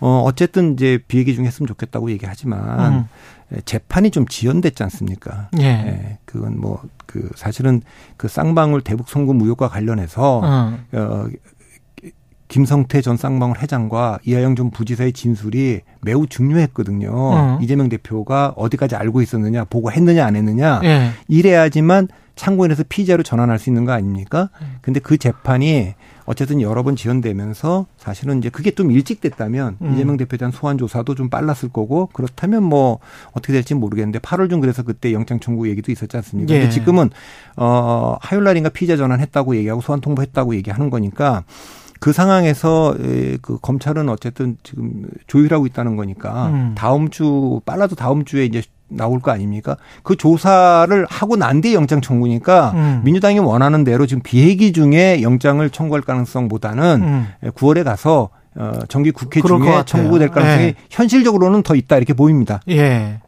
어 0.00 0.22
어쨌든 0.24 0.74
이제 0.74 0.98
비얘기 1.08 1.34
중 1.34 1.44
했으면 1.44 1.66
좋겠다고 1.66 2.10
얘기하지만 2.12 2.92
음. 2.94 3.04
에, 3.52 3.60
재판이 3.64 4.10
좀 4.10 4.26
지연됐지 4.26 4.82
않습니까? 4.82 5.48
예. 5.58 5.64
예, 5.64 6.18
그건 6.24 6.60
뭐 6.60 6.82
그 7.08 7.28
사실은 7.34 7.80
그 8.16 8.28
쌍방울 8.28 8.82
대북 8.82 9.08
송금 9.08 9.40
의혹과 9.40 9.68
관련해서 9.68 10.40
어. 10.44 10.78
어, 10.92 11.26
김성태 12.48 13.00
전 13.00 13.16
쌍방울 13.16 13.58
회장과 13.58 14.20
이하영 14.24 14.56
전 14.56 14.70
부지사의 14.70 15.12
진술이 15.12 15.80
매우 16.02 16.26
중요했거든요. 16.26 17.10
어. 17.12 17.58
이재명 17.60 17.88
대표가 17.88 18.52
어디까지 18.56 18.94
알고 18.94 19.20
있었느냐, 19.22 19.64
보고했느냐, 19.64 20.24
안 20.24 20.36
했느냐. 20.36 20.80
예. 20.84 21.10
이래야지만 21.28 22.08
참고인에서 22.36 22.84
피의자로 22.88 23.22
전환할 23.22 23.58
수 23.58 23.68
있는 23.68 23.84
거 23.84 23.92
아닙니까? 23.92 24.50
네. 24.60 24.66
근데 24.80 25.00
그 25.00 25.18
재판이 25.18 25.94
어쨌든 26.28 26.60
여러 26.60 26.82
번 26.82 26.94
지연되면서 26.94 27.86
사실은 27.96 28.36
이제 28.36 28.50
그게 28.50 28.70
좀 28.70 28.90
일찍 28.90 29.22
됐다면 29.22 29.78
음. 29.80 29.94
이재명 29.94 30.18
대표에 30.18 30.36
대한 30.36 30.52
소환 30.52 30.76
조사도 30.76 31.14
좀 31.14 31.30
빨랐을 31.30 31.70
거고 31.72 32.10
그렇다면 32.12 32.64
뭐 32.64 32.98
어떻게 33.32 33.54
될지 33.54 33.72
모르겠는데 33.74 34.18
8월 34.18 34.50
중 34.50 34.60
그래서 34.60 34.82
그때 34.82 35.14
영장 35.14 35.40
청구 35.40 35.70
얘기도 35.70 35.90
있었지 35.90 36.14
않습니까? 36.18 36.52
예. 36.52 36.58
근데 36.58 36.70
지금은 36.70 37.08
어 37.56 38.18
화요일 38.20 38.44
날인가 38.44 38.68
피의자 38.68 38.98
전환했다고 38.98 39.56
얘기하고 39.56 39.80
소환 39.80 40.02
통보했다고 40.02 40.54
얘기하는 40.56 40.90
거니까 40.90 41.44
그 41.98 42.12
상황에서 42.12 42.94
에, 43.00 43.38
그 43.40 43.58
검찰은 43.58 44.10
어쨌든 44.10 44.58
지금 44.62 45.06
조율하고 45.28 45.64
있다는 45.64 45.96
거니까 45.96 46.48
음. 46.48 46.74
다음 46.76 47.08
주 47.08 47.62
빨라도 47.64 47.96
다음 47.96 48.26
주에 48.26 48.44
이제 48.44 48.62
나올 48.88 49.20
거 49.20 49.30
아닙니까? 49.30 49.76
그 50.02 50.16
조사를 50.16 51.06
하고 51.08 51.36
난 51.36 51.60
뒤에 51.60 51.74
영장 51.74 52.00
청구니까 52.00 52.72
음. 52.74 53.00
민주당이 53.04 53.38
원하는 53.38 53.84
대로 53.84 54.06
지금 54.06 54.22
비회기 54.22 54.72
중에 54.72 55.22
영장을 55.22 55.68
청구할 55.70 56.02
가능성보다는 56.02 57.02
음. 57.02 57.26
9월에 57.50 57.84
가서 57.84 58.30
어 58.56 58.72
정기 58.88 59.10
국회 59.10 59.40
중에. 59.40 59.84
청구될 59.84 60.28
가능성이 60.30 60.64
예. 60.64 60.74
현실적으로는 60.90 61.62
더 61.62 61.74
있다 61.74 61.96
이렇게 61.96 62.12
보입니다. 62.12 62.60
예. 62.68 63.20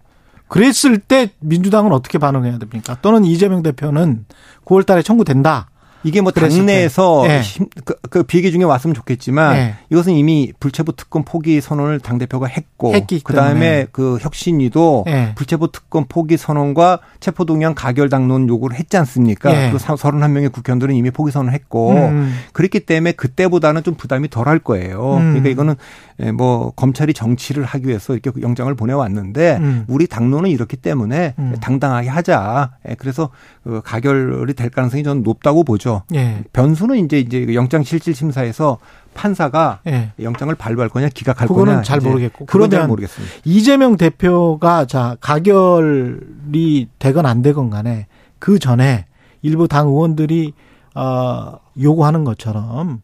그랬을 0.49 0.99
때 0.99 1.31
민주당은 1.39 1.93
어떻게 1.93 2.19
반응해야 2.19 2.59
됩니까? 2.59 2.97
또는 3.01 3.25
이재명 3.25 3.63
대표는 3.63 4.27
9월 4.65 4.85
달에 4.85 5.03
청구된다. 5.03 5.70
이게 6.03 6.21
뭐 6.21 6.33
당내에서. 6.33 7.27
힘- 7.43 7.67
그, 7.85 7.95
그 8.09 8.23
비회기 8.23 8.53
중에 8.53 8.65
왔으면 8.65 8.95
좋겠지만 8.95 9.57
예. 9.57 9.75
이것은 9.91 10.13
이미 10.15 10.53
불체포 10.59 10.93
특권 10.93 11.25
포기 11.25 11.61
선언을 11.61 12.01
당 12.01 12.19
대표가 12.19 12.47
했고 12.47 12.93
그다음에. 13.23 13.87
그 13.93 14.19
혁신위도 14.21 15.05
예. 15.09 15.33
불체포 15.35 15.69
특권 15.73 16.07
포기 16.09 16.37
선언과 16.37 17.01
체포 17.21 17.45
동의안 17.45 17.75
가결 17.75 18.09
당론 18.09 18.49
요구를 18.49 18.77
했지 18.79 18.97
않습니까? 18.97 19.67
예. 19.67 19.71
그 19.71 19.77
31명의 19.79 20.53
국회의원들은 20.53 20.95
이미 20.95 21.11
포기 21.11 21.31
선언을 21.31 21.53
했고 21.53 21.93
음. 21.93 22.35
그렇기 22.53 22.81
때문에 22.81 23.13
그때보다는 23.13 23.83
좀 23.83 23.95
부담이 23.95 24.29
덜 24.31 24.49
할 24.49 24.59
거예요. 24.59 25.15
음. 25.17 25.21
그러니까 25.33 25.49
이거는 25.51 25.75
예, 26.23 26.33
뭐 26.33 26.71
검찰이 26.77 27.13
정치를 27.15 27.65
하기 27.65 27.87
위해서 27.89 28.15
이렇게 28.15 28.31
영장을 28.43 28.73
보내왔는데 28.75 29.57
음. 29.61 29.85
우리 29.89 30.07
당론은 30.07 30.51
이렇기 30.51 30.77
때문에 30.77 31.35
음. 31.39 31.55
당당하게 31.61 32.09
하자. 32.09 32.73
예, 32.89 32.95
그래서 32.95 33.31
그 33.65 33.81
가결이 33.85 34.55
될 34.55 34.71
가능성이 34.71 35.03
저는 35.03 35.23
높다고 35.23 35.65
보죠. 35.65 35.90
예. 36.15 36.43
변수는 36.53 37.05
이제 37.05 37.19
이제 37.19 37.45
그 37.47 37.55
영장 37.55 37.83
실질 37.83 38.15
심사에서 38.15 38.79
판사가 39.15 39.81
예. 39.87 40.13
영장을 40.21 40.55
발부할 40.55 40.89
거냐 40.89 41.09
기각할 41.09 41.49
거냐 41.49 41.83
잘 41.83 42.01
모르겠고. 42.01 42.47
그건 42.47 42.71
잘 42.71 42.87
모르겠습니다. 42.87 43.35
이재명 43.45 43.97
대표가 43.97 44.87
자 44.87 45.17
가결이 45.21 46.89
되건 46.99 47.27
안 47.27 47.43
되건 47.43 47.71
간에 47.71 48.07
그 48.39 48.59
전에 48.59 49.07
일부 49.43 49.69
당 49.69 49.89
의원들이 49.89 50.53
어 50.95 51.59
요구하는 51.81 52.25
것처럼 52.25 53.03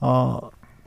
어 0.00 0.38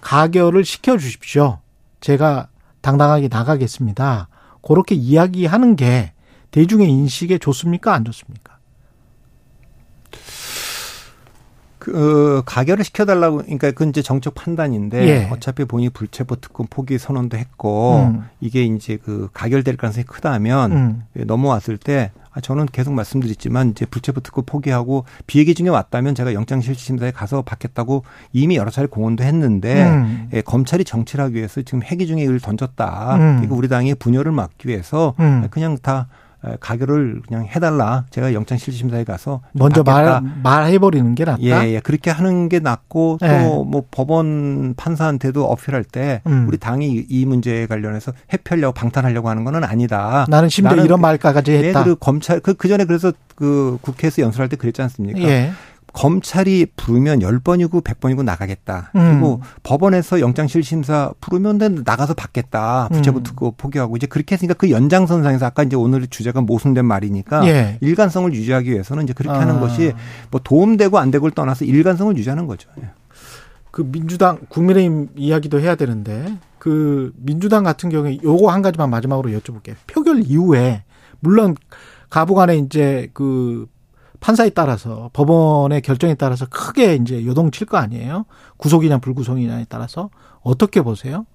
가결을 0.01 0.65
시켜 0.65 0.97
주십시오. 0.97 1.59
제가 2.01 2.47
당당하게 2.81 3.29
나가겠습니다. 3.29 4.27
그렇게 4.61 4.95
이야기하는 4.95 5.75
게 5.75 6.11
대중의 6.51 6.89
인식에 6.89 7.37
좋습니까? 7.37 7.93
안 7.93 8.05
좋습니까? 8.05 8.52
그 11.83 12.37
어, 12.37 12.41
가결을 12.45 12.85
시켜달라고 12.85 13.39
그러니까 13.39 13.71
그건 13.71 13.89
이제 13.89 14.01
정책 14.01 14.35
판단인데 14.35 15.05
예. 15.05 15.29
어차피 15.29 15.65
본인이 15.65 15.89
불체포 15.89 16.37
특권 16.37 16.65
포기 16.69 16.97
선언도 16.97 17.35
했고 17.35 18.05
음. 18.05 18.23
이게 18.39 18.63
이제 18.63 18.97
그 19.03 19.27
가결될 19.33 19.75
가능성이 19.75 20.05
크다면 20.05 20.71
음. 20.71 21.03
넘어왔을 21.13 21.77
때 21.77 22.11
아, 22.31 22.39
저는 22.39 22.67
계속 22.67 22.93
말씀드렸지만 22.93 23.71
이제 23.71 23.85
불체포 23.85 24.21
특권 24.21 24.45
포기하고 24.45 25.03
비얘기 25.27 25.53
중에 25.53 25.67
왔다면 25.67 26.15
제가 26.15 26.33
영장 26.33 26.61
실질심사에 26.61 27.11
가서 27.11 27.41
받겠다고 27.41 28.05
이미 28.31 28.55
여러 28.55 28.71
차례 28.71 28.87
공언도 28.87 29.25
했는데 29.25 29.83
음. 29.83 30.29
예, 30.31 30.39
검찰이 30.39 30.85
정치를 30.85 31.25
하기 31.25 31.35
위해서 31.35 31.61
지금 31.63 31.83
회기 31.83 32.07
중에 32.07 32.21
이를 32.21 32.39
던졌다. 32.39 33.15
음. 33.15 33.19
그러니까 33.19 33.55
우리 33.55 33.67
당의 33.67 33.95
분열을 33.95 34.31
막기 34.31 34.69
위해서 34.69 35.15
음. 35.19 35.49
그냥 35.51 35.77
다 35.81 36.07
가결을 36.59 37.21
그냥 37.27 37.45
해달라. 37.45 38.05
제가 38.09 38.33
영장실질심사에 38.33 39.03
가서 39.03 39.41
먼저 39.53 39.83
말 39.83 40.21
말해버리는 40.43 41.15
게 41.15 41.25
낫다. 41.25 41.41
예, 41.41 41.75
예. 41.75 41.79
그렇게 41.79 42.11
하는 42.11 42.49
게 42.49 42.59
낫고 42.59 43.19
예. 43.23 43.27
또뭐 43.27 43.85
법원 43.91 44.73
판사한테도 44.75 45.45
어필할 45.45 45.83
때 45.83 46.21
음. 46.27 46.45
우리 46.47 46.57
당이 46.57 47.05
이 47.09 47.25
문제에 47.25 47.65
관련해서 47.65 48.11
회피하려고 48.31 48.73
방탄하려고 48.73 49.29
하는 49.29 49.43
거는 49.43 49.63
아니다. 49.63 50.25
나는 50.29 50.49
심지어 50.49 50.71
나는 50.71 50.85
이런 50.85 51.01
말까지 51.01 51.51
예, 51.51 51.67
했다. 51.67 51.83
그리고 51.83 51.97
검찰 51.97 52.39
그, 52.39 52.53
그 52.53 52.67
전에 52.67 52.85
그래서 52.85 53.11
그 53.35 53.77
국회에서 53.81 54.21
연설할 54.21 54.49
때 54.49 54.55
그랬지 54.55 54.81
않습니까? 54.81 55.19
예. 55.21 55.51
검찰이 55.93 56.65
부르면 56.75 57.19
10번이고 57.19 57.83
100번이고 57.83 58.23
나가겠다. 58.23 58.91
음. 58.95 59.11
그리고 59.11 59.41
법원에서 59.61 60.19
영장실심사 60.19 61.13
부르면 61.21 61.83
나가서 61.85 62.15
받겠다. 62.15 62.89
부채부 62.91 63.19
음. 63.19 63.23
특고 63.23 63.51
포기하고 63.57 63.95
이제 63.95 64.07
그렇게 64.07 64.33
했으니까 64.33 64.55
그 64.55 64.71
연장선상에서 64.71 65.45
아까 65.45 65.63
이제 65.63 65.75
오늘 65.75 66.07
주제가 66.07 66.41
모순된 66.41 66.83
말이니까 66.85 67.47
예. 67.47 67.77
일관성을 67.81 68.33
유지하기 68.33 68.71
위해서는 68.71 69.03
이제 69.03 69.13
그렇게 69.13 69.37
아. 69.37 69.41
하는 69.41 69.59
것이 69.59 69.93
뭐 70.31 70.41
도움되고 70.43 70.97
안 70.97 71.11
되고를 71.11 71.33
떠나서 71.33 71.65
일관성을 71.65 72.17
유지하는 72.17 72.47
거죠. 72.47 72.69
예. 72.81 72.89
그 73.69 73.83
민주당 73.83 74.39
국민의힘 74.49 75.09
이야기도 75.15 75.59
해야 75.59 75.75
되는데 75.75 76.37
그 76.59 77.11
민주당 77.17 77.63
같은 77.63 77.89
경우에 77.89 78.19
요거 78.23 78.51
한 78.51 78.61
가지만 78.61 78.89
마지막으로 78.89 79.29
여쭤볼게요. 79.31 79.75
표결 79.87 80.23
이후에 80.25 80.83
물론 81.19 81.55
가부간에 82.09 82.57
이제 82.57 83.09
그 83.13 83.67
판사에 84.23 84.51
따라서 84.51 85.09
법원의 85.11 85.81
결정에 85.81 86.15
따라서 86.15 86.45
크게 86.49 86.95
이제 86.95 87.25
요동칠 87.25 87.67
거 87.67 87.75
아니에요. 87.75 88.25
구속이냐 88.55 88.99
불구속이냐에 88.99 89.65
따라서 89.67 90.09
어떻게 90.41 90.81
보세요? 90.81 91.25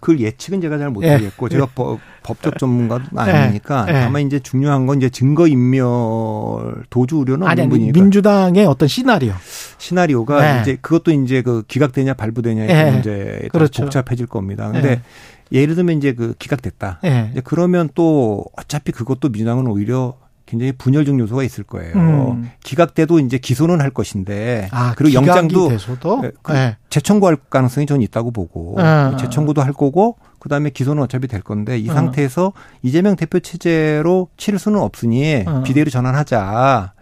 그 0.00 0.18
예측은 0.18 0.60
제가 0.60 0.76
잘 0.76 0.88
예. 0.88 0.90
못하겠고 0.90 1.48
제가 1.48 1.68
법, 1.74 2.00
법적 2.22 2.58
전문가도 2.58 3.18
아니니까 3.18 3.86
예. 3.88 3.92
다만 3.94 4.26
이제 4.26 4.40
중요한 4.40 4.84
건 4.84 4.98
이제 4.98 5.08
증거 5.08 5.46
인멸 5.48 6.84
도주 6.90 7.16
우려는 7.16 7.46
아니 7.46 7.62
없는 7.62 7.70
분이니까 7.70 7.98
민주당의 7.98 8.66
어떤 8.66 8.88
시나리오. 8.88 9.32
시나리오가 9.78 10.56
네. 10.56 10.60
이제 10.60 10.76
그것도 10.82 11.12
이제 11.12 11.40
그 11.40 11.62
기각되냐 11.66 12.12
발부되냐의 12.12 12.68
네. 12.68 12.90
문제에 12.90 13.24
따라 13.24 13.48
그렇죠. 13.52 13.84
복잡해질 13.84 14.26
겁니다. 14.26 14.70
근데 14.70 14.96
네. 14.96 15.02
예를 15.50 15.76
들면 15.76 15.96
이제 15.96 16.12
그 16.12 16.34
기각됐다. 16.38 17.00
예. 17.04 17.30
이제 17.32 17.40
그러면 17.42 17.88
또 17.94 18.44
어차피 18.58 18.92
그것도 18.92 19.30
민주당은 19.30 19.66
오히려 19.66 20.18
굉장히 20.46 20.72
분열적 20.72 21.18
요소가 21.18 21.42
있을 21.42 21.64
거예요. 21.64 21.94
음. 21.94 22.50
기각돼도 22.62 23.18
이제 23.20 23.38
기소는 23.38 23.80
할 23.80 23.90
것인데 23.90 24.68
아, 24.72 24.94
그리고 24.96 25.14
영장도 25.14 25.68
돼서도 25.70 26.20
네, 26.20 26.30
그 26.42 26.54
예. 26.54 26.76
재청구할 26.90 27.36
가능성이 27.48 27.86
저는 27.86 28.02
있다고 28.02 28.30
보고 28.30 28.76
아. 28.78 29.16
재청구도 29.18 29.62
할 29.62 29.72
거고 29.72 30.16
그다음에 30.38 30.70
기소는 30.70 31.02
어차피 31.02 31.28
될 31.28 31.40
건데 31.40 31.78
이 31.78 31.88
어. 31.88 31.94
상태에서 31.94 32.52
이재명 32.82 33.16
대표 33.16 33.40
체제로 33.40 34.28
치를 34.36 34.58
수는 34.58 34.80
없으니 34.80 35.44
어. 35.46 35.62
비대위로 35.62 35.90
전환하자. 35.90 36.92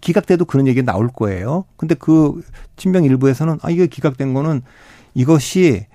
기각돼도 0.00 0.44
그런 0.44 0.66
얘기가 0.66 0.84
나올 0.92 1.08
거예요. 1.08 1.64
근데 1.76 1.94
그 1.94 2.42
친명 2.76 3.04
일부에서는 3.04 3.58
아 3.62 3.70
이게 3.70 3.86
기각된 3.86 4.34
거는 4.34 4.62
이것이 5.14 5.86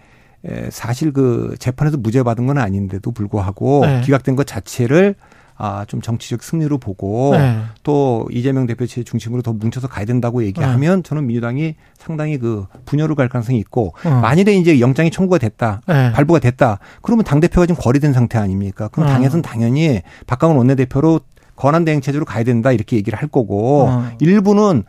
에, 0.46 0.70
사실 0.72 1.14
그 1.14 1.56
재판에서 1.60 1.98
무죄 1.98 2.24
받은 2.24 2.48
건 2.48 2.58
아닌데도 2.58 3.12
불구하고 3.12 3.86
네. 3.86 4.02
기각된 4.02 4.36
것 4.36 4.48
자체를 4.48 5.16
아, 5.62 5.84
좀 5.90 6.02
정치적 6.02 6.42
승리로 6.42 6.78
보고 6.78 7.36
네. 7.38 7.60
또 7.84 8.26
이재명 8.32 8.66
대표 8.66 8.86
체 8.86 9.04
중심으로 9.04 9.42
더 9.42 9.52
뭉쳐서 9.52 9.90
가야 9.90 10.06
된다고 10.06 10.42
얘기하면 10.46 11.04
저는 11.04 11.28
민주당이 11.28 11.76
상당히 11.98 12.38
그 12.38 12.66
분열을 12.86 13.14
갈 13.16 13.28
가능성이 13.28 13.60
있고 13.60 13.94
어. 14.06 14.10
만일에 14.10 14.56
이제 14.56 14.80
영장이 14.80 15.12
청구가 15.12 15.38
됐다. 15.38 15.82
예. 15.90 16.12
발부가 16.16 16.40
됐다. 16.40 16.80
그러면 17.02 17.26
당대표가 17.26 17.68
지금 17.68 17.82
거래된 17.82 18.14
상태 18.14 18.38
아닙니까? 18.40 18.88
그럼 18.88 19.10
어. 19.10 19.12
당에서는 19.12 19.42
당연히 19.42 20.02
박강원 20.28 20.58
원내대표로 20.58 21.20
권한대행 21.58 22.00
체제로 22.00 22.24
가야 22.24 22.46
된다 22.46 22.72
이렇게 22.72 22.96
얘기를 22.96 23.20
할 23.20 23.28
거고 23.28 23.88
어. 23.90 24.10
일부는 24.22 24.84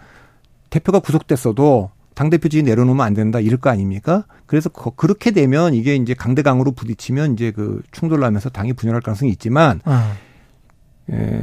대표가 0.71 1.01
구속됐어도 1.01 1.91
당대표직이 2.15 2.63
내려놓으면 2.63 3.05
안 3.05 3.15
된다 3.15 3.41
이럴 3.41 3.59
거 3.59 3.71
아닙니까? 3.71 4.25
그래서 4.47 4.69
거- 4.69 4.91
그렇게 4.91 5.33
되면 5.33 5.75
이게 5.75 5.97
이제 5.97 6.15
강대강으로 6.15 6.73
부딪히면 6.73 7.33
이제 7.33 7.51
그 7.51 7.83
충돌나면서 7.91 8.51
당이 8.51 8.75
분열할 8.75 9.01
가능성이 9.03 9.33
있지만 9.33 9.81
어. 9.85 10.13
에, 11.13 11.43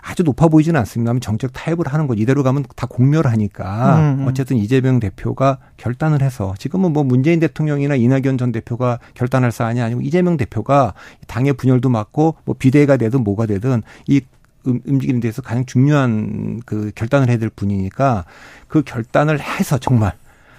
아주 0.00 0.22
높아 0.22 0.48
보이지는 0.48 0.78
않습니다만 0.80 1.20
정책 1.20 1.52
타협을 1.52 1.86
하는 1.88 2.06
것 2.06 2.18
이대로 2.18 2.42
가면 2.42 2.64
다 2.76 2.86
공멸하니까 2.86 3.98
음, 3.98 4.20
음. 4.20 4.28
어쨌든 4.28 4.56
이재명 4.56 5.00
대표가 5.00 5.58
결단을 5.76 6.22
해서 6.22 6.54
지금은 6.58 6.92
뭐 6.92 7.02
문재인 7.02 7.40
대통령이나 7.40 7.94
이낙연 7.94 8.38
전 8.38 8.52
대표가 8.52 8.98
결단할 9.14 9.52
사안이 9.52 9.80
아니고 9.80 10.02
이재명 10.02 10.36
대표가 10.36 10.94
당의 11.26 11.54
분열도 11.54 11.88
맞고 11.88 12.36
뭐 12.44 12.54
비대가 12.58 12.96
되든 12.96 13.24
뭐가 13.24 13.46
되든 13.46 13.82
이 14.06 14.20
음- 14.66 14.80
움직이는 14.86 15.20
데서 15.20 15.42
가장 15.42 15.64
중요한 15.64 16.60
그 16.66 16.92
결단을 16.94 17.28
해야 17.28 17.38
될 17.38 17.48
분이니까 17.48 18.24
그 18.68 18.82
결단을 18.82 19.40
해서 19.40 19.78
정말 19.78 20.12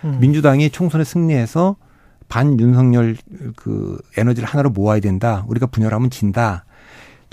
음. 0.03 0.17
민주당이 0.19 0.69
총선에 0.71 1.03
승리해서 1.03 1.77
반 2.27 2.59
윤석열 2.59 3.15
그 3.55 4.01
에너지를 4.17 4.47
하나로 4.47 4.71
모아야 4.71 4.99
된다. 4.99 5.45
우리가 5.47 5.67
분열하면 5.67 6.09
진다. 6.09 6.65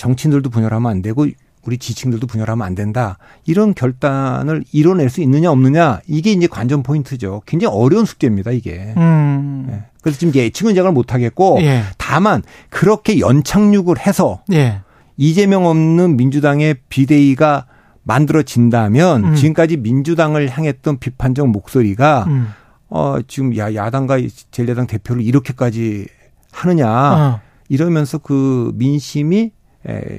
정치인들도 0.00 0.48
분열하면 0.48 0.90
안 0.90 1.02
되고 1.02 1.26
우리 1.62 1.76
지층들도 1.76 2.26
분열하면 2.26 2.66
안 2.66 2.74
된다. 2.74 3.18
이런 3.44 3.74
결단을 3.74 4.64
이뤄낼 4.72 5.10
수 5.10 5.20
있느냐 5.20 5.50
없느냐 5.50 6.00
이게 6.06 6.32
이제 6.32 6.46
관전 6.46 6.82
포인트죠. 6.82 7.42
굉장히 7.44 7.76
어려운 7.76 8.06
숙제입니다 8.06 8.50
이게. 8.50 8.94
음. 8.96 9.68
예. 9.70 9.84
그래서 10.00 10.18
지금 10.18 10.34
예측은 10.34 10.74
제가 10.74 10.90
못 10.90 11.12
하겠고 11.12 11.58
예. 11.60 11.82
다만 11.98 12.42
그렇게 12.70 13.20
연착륙을 13.20 13.98
해서 13.98 14.42
예. 14.52 14.80
이재명 15.18 15.66
없는 15.66 16.16
민주당의 16.16 16.76
비대위가 16.88 17.66
만들어진다면 18.02 19.24
음. 19.24 19.34
지금까지 19.34 19.76
민주당을 19.76 20.48
향했던 20.48 20.98
비판적 20.98 21.46
목소리가 21.48 22.24
음. 22.26 22.48
어, 22.88 23.18
지금 23.28 23.54
야, 23.58 23.74
야당과 23.74 24.18
제1야당 24.18 24.88
대표를 24.88 25.22
이렇게까지 25.22 26.06
하느냐. 26.52 26.88
어. 26.88 27.40
이러면서 27.68 28.16
그 28.16 28.72
민심이 28.76 29.38
에, 29.38 29.50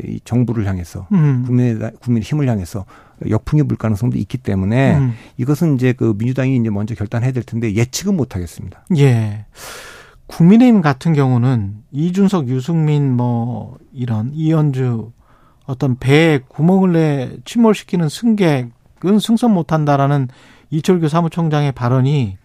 이 0.06 0.20
정부를 0.24 0.66
향해서 0.66 1.08
음. 1.12 1.44
국민의, 1.46 1.92
국민의 2.00 2.24
힘을 2.24 2.48
향해서 2.48 2.86
역풍이 3.30 3.64
불 3.64 3.78
가능성도 3.78 4.18
있기 4.18 4.40
때문에 4.40 4.98
음. 4.98 5.14
이것은 5.38 5.76
이제 5.76 5.94
그 5.94 6.16
민주당이 6.18 6.56
이제 6.56 6.70
먼저 6.70 6.96
결단해야 6.96 7.32
될 7.32 7.44
텐데 7.44 7.76
예측은 7.76 8.18
못 8.18 8.36
하겠습니다. 8.36 8.84
예. 8.98 9.46
국민의힘 10.26 10.82
같은 10.82 11.14
경우는 11.14 11.84
이준석, 11.92 12.48
유승민 12.48 13.16
뭐 13.16 13.78
이런 13.94 14.32
이현주 14.34 15.12
어떤 15.66 15.98
배에 15.98 16.40
구멍을 16.48 16.92
내 16.94 17.38
침몰시키는 17.46 18.10
승객은 18.10 19.20
승선 19.20 19.54
못한다라는 19.54 20.30
이철규 20.72 21.08
사무총장의 21.10 21.74
발언이 21.74 22.38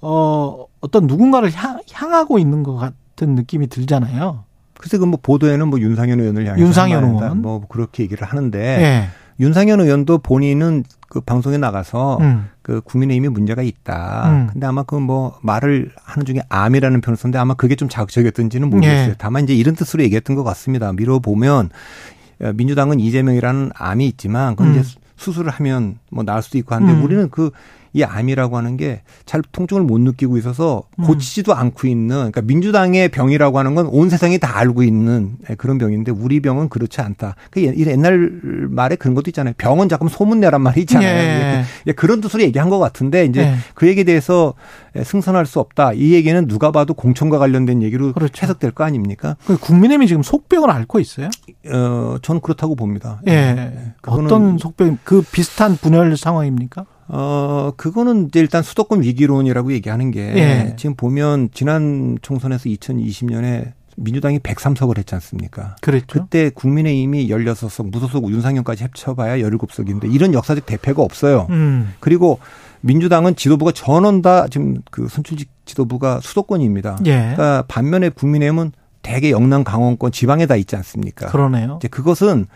어 0.00 0.64
어떤 0.80 1.06
누군가를 1.06 1.52
향, 1.52 1.80
향하고 1.92 2.38
있는 2.38 2.62
것 2.62 2.76
같은 2.76 3.34
느낌이 3.34 3.66
들잖아요. 3.66 4.44
글쎄 4.78 4.96
그 4.98 5.06
뭐 5.06 5.18
보도에는 5.22 5.68
뭐 5.68 5.80
윤상현 5.80 6.20
의원을 6.20 6.46
향해서 6.46 6.64
윤상현. 6.64 7.04
의원. 7.04 7.42
뭐 7.42 7.62
그렇게 7.68 8.02
얘기를 8.04 8.26
하는데 8.26 8.58
예. 8.58 9.08
윤상현 9.40 9.80
의원도 9.80 10.18
본인은 10.18 10.84
그 11.08 11.20
방송에 11.20 11.56
나가서 11.58 12.18
음. 12.20 12.48
그 12.62 12.80
국민의힘이 12.82 13.28
문제가 13.28 13.62
있다. 13.62 14.28
음. 14.30 14.48
근데 14.52 14.66
아마 14.66 14.82
그 14.82 14.96
뭐 14.98 15.38
말을 15.42 15.90
하는 16.04 16.26
중에 16.26 16.40
암이라는 16.48 17.00
표현을 17.00 17.16
썼는데 17.16 17.38
아마 17.38 17.54
그게 17.54 17.74
좀 17.76 17.88
자극적이었던지는 17.88 18.68
모르겠어요. 18.70 19.10
예. 19.10 19.14
다만 19.18 19.44
이제 19.44 19.54
이런 19.54 19.74
뜻으로 19.74 20.02
얘기했던 20.02 20.36
것 20.36 20.44
같습니다. 20.44 20.92
미뤄 20.92 21.18
보면 21.20 21.70
어, 22.40 22.52
민주당은 22.54 23.00
이재명이라는 23.00 23.70
암이 23.74 24.06
있지만 24.08 24.54
그건 24.56 24.74
음. 24.74 24.80
이제 24.80 24.96
수술을 25.16 25.50
하면 25.50 25.98
뭐 26.10 26.24
나을 26.24 26.42
수도 26.42 26.58
있고 26.58 26.74
한데 26.74 26.92
음. 26.92 27.02
우리는 27.02 27.28
그 27.30 27.50
이 27.98 28.04
암이라고 28.04 28.56
하는 28.56 28.76
게 28.76 29.02
잘 29.26 29.42
통증을 29.52 29.82
못 29.82 29.98
느끼고 30.00 30.38
있어서 30.38 30.84
음. 30.98 31.04
고치지도 31.04 31.54
않고 31.54 31.86
있는 31.86 32.16
그러니까 32.16 32.40
민주당의 32.42 33.08
병이라고 33.10 33.58
하는 33.58 33.74
건 33.74 33.86
온 33.90 34.08
세상이 34.10 34.38
다 34.38 34.56
알고 34.58 34.82
있는 34.82 35.36
그런 35.58 35.76
병인데 35.78 36.12
우리 36.12 36.40
병은 36.40 36.68
그렇지 36.68 37.00
않다. 37.00 37.34
그 37.50 37.62
옛- 37.62 37.76
옛날 37.86 38.30
말에 38.70 38.96
그런 38.96 39.14
것도 39.14 39.30
있잖아요. 39.30 39.54
병은 39.58 39.88
자꾸 39.88 40.08
소문내란 40.08 40.60
말이 40.62 40.80
있잖아요. 40.82 41.08
예. 41.08 41.64
예, 41.86 41.92
그런 41.92 42.20
뜻으로 42.20 42.42
얘기한 42.42 42.68
것 42.70 42.78
같은데 42.78 43.24
이제 43.26 43.40
예. 43.42 43.54
그 43.74 43.86
얘기에 43.88 44.04
대해서 44.04 44.54
승선할 45.02 45.46
수 45.46 45.60
없다. 45.60 45.92
이 45.92 46.12
얘기는 46.12 46.46
누가 46.46 46.70
봐도 46.70 46.94
공천과 46.94 47.38
관련된 47.38 47.82
얘기로 47.82 48.12
그렇죠. 48.12 48.42
해석될 48.42 48.70
거 48.72 48.84
아닙니까? 48.84 49.36
그 49.46 49.58
국민의힘이 49.58 50.06
지금 50.06 50.22
속병을 50.22 50.70
앓고 50.70 51.00
있어요. 51.00 51.28
어, 51.70 52.16
저는 52.22 52.40
그렇다고 52.40 52.74
봅니다. 52.76 53.20
예. 53.28 53.92
어떤 54.06 54.58
속병 54.58 54.98
그 55.04 55.22
비슷한 55.22 55.76
분열 55.76 56.16
상황입니까? 56.16 56.84
어, 57.08 57.72
그거는 57.76 58.28
이제 58.28 58.40
일단 58.40 58.62
수도권 58.62 59.02
위기론이라고 59.02 59.72
얘기하는 59.72 60.10
게 60.10 60.20
예. 60.36 60.74
지금 60.76 60.94
보면 60.94 61.48
지난 61.52 62.18
총선에서 62.20 62.64
2020년에 62.64 63.72
민주당이 63.96 64.38
103석을 64.38 64.98
했지 64.98 65.14
않습니까? 65.16 65.76
그랬죠. 65.80 66.06
그때 66.06 66.50
국민의힘이 66.50 67.28
16석, 67.28 67.90
무소속 67.90 68.30
윤상현까지 68.30 68.84
합쳐봐야 68.84 69.38
17석인데 69.38 70.12
이런 70.12 70.34
역사적 70.34 70.66
대패가 70.66 71.02
없어요. 71.02 71.46
음. 71.50 71.94
그리고 71.98 72.38
민주당은 72.80 73.34
지도부가 73.34 73.72
전원 73.72 74.22
다 74.22 74.46
지금 74.48 74.76
그 74.90 75.08
선출직 75.08 75.48
지도부가 75.64 76.20
수도권입니다. 76.22 76.98
예. 77.06 77.32
그러니까 77.34 77.64
반면에 77.66 78.08
국민의힘은 78.10 78.72
대개 79.02 79.30
영남 79.30 79.64
강원권 79.64 80.12
지방에 80.12 80.46
다 80.46 80.54
있지 80.56 80.76
않습니까? 80.76 81.26
그러네요. 81.26 81.78
이제 81.80 81.88
그것은 81.88 82.46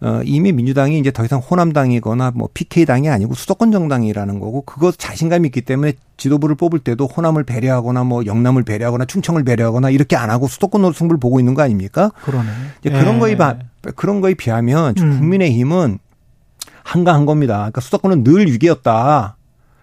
어, 0.00 0.20
이미 0.24 0.52
민주당이 0.52 0.98
이제 0.98 1.10
더 1.10 1.24
이상 1.24 1.40
호남당이거나 1.40 2.32
뭐 2.34 2.48
PK당이 2.54 3.08
아니고 3.08 3.34
수도권 3.34 3.72
정당이라는 3.72 4.38
거고 4.38 4.62
그것 4.62 4.96
자신감이 4.96 5.48
있기 5.48 5.62
때문에 5.62 5.94
지도부를 6.16 6.54
뽑을 6.54 6.78
때도 6.78 7.06
호남을 7.06 7.42
배려하거나 7.44 8.04
뭐 8.04 8.24
영남을 8.24 8.62
배려하거나 8.62 9.06
충청을 9.06 9.42
배려하거나 9.42 9.90
이렇게 9.90 10.14
안 10.14 10.30
하고 10.30 10.46
수도권으로 10.46 10.92
승부를 10.92 11.18
보고 11.18 11.40
있는 11.40 11.54
거 11.54 11.62
아닙니까? 11.62 12.12
그러네. 12.22 12.48
이제 12.80 12.90
그런 12.90 13.16
예. 13.16 13.18
거에 13.18 13.36
바, 13.36 13.56
그런 13.96 14.20
거에 14.20 14.34
비하면 14.34 14.94
음. 14.98 15.18
국민의힘은 15.18 15.98
한가한 16.84 17.26
겁니다. 17.26 17.56
그러니까 17.56 17.80
수도권은 17.80 18.22
늘 18.22 18.46
위기였다. 18.46 19.36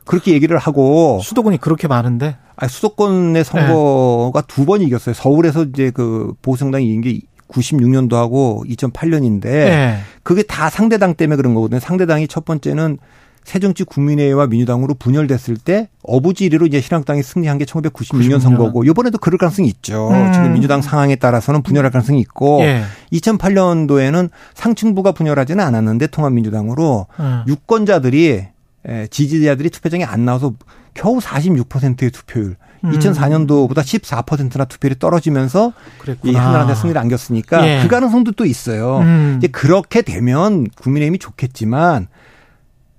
그렇게 0.05 0.31
얘기를 0.31 0.57
하고 0.57 1.19
수도권이 1.23 1.57
그렇게 1.57 1.87
많은데. 1.87 2.37
아니, 2.55 2.69
수도권의 2.69 3.43
선거가 3.43 4.41
두번 4.41 4.81
이겼어요. 4.81 5.13
서울에서 5.13 5.63
이제 5.63 5.91
그 5.91 6.33
보수정당이 6.41 6.85
이긴 6.85 7.01
게 7.01 7.19
96년도 7.49 8.13
하고 8.13 8.63
2008년인데 8.67 9.45
예. 9.45 9.97
그게 10.23 10.43
다 10.43 10.69
상대당 10.69 11.15
때문에 11.15 11.37
그런 11.37 11.53
거거든요. 11.53 11.79
상대당이 11.79 12.27
첫 12.27 12.45
번째는 12.45 12.97
새정치 13.43 13.83
국민회의와 13.83 14.47
민주당으로 14.47 14.95
분열됐을 14.95 15.57
때 15.57 15.87
어부지리로 16.03 16.65
이제 16.65 16.81
신한당이 16.81 17.21
승리한 17.21 17.59
게 17.59 17.65
1996년 17.65 18.37
96년. 18.37 18.39
선거고 18.39 18.83
이번에도 18.83 19.19
그럴 19.19 19.37
가능성이 19.37 19.67
있죠. 19.69 20.09
음. 20.09 20.33
지금 20.33 20.53
민주당 20.53 20.81
상황에 20.81 21.15
따라서는 21.15 21.61
분열할 21.61 21.91
가능성이 21.91 22.19
있고 22.21 22.61
예. 22.61 22.83
2008년도에는 23.13 24.29
상층부가 24.55 25.11
분열하지는 25.11 25.63
않았는데 25.63 26.07
통합민주당으로 26.07 27.05
어. 27.17 27.43
유권자들이 27.47 28.47
에, 28.87 29.07
지지자들이 29.07 29.69
투표장에 29.69 30.03
안 30.03 30.25
나와서 30.25 30.53
겨우 30.95 31.19
46%의 31.19 32.09
투표율. 32.11 32.55
음. 32.85 32.91
2004년도보다 32.91 33.77
14%나 33.81 34.65
투표율이 34.65 34.99
떨어지면서 34.99 35.73
그랬구나. 35.99 36.31
이 36.31 36.35
한나라당 36.35 36.75
승리를 36.75 36.99
안겼으니까 37.01 37.67
예. 37.67 37.81
그 37.81 37.87
가능성도 37.87 38.31
또 38.33 38.45
있어요. 38.45 38.99
음. 38.99 39.35
이제 39.37 39.47
그렇게 39.47 40.01
되면 40.01 40.67
국민의힘이 40.81 41.19
좋겠지만 41.19 42.07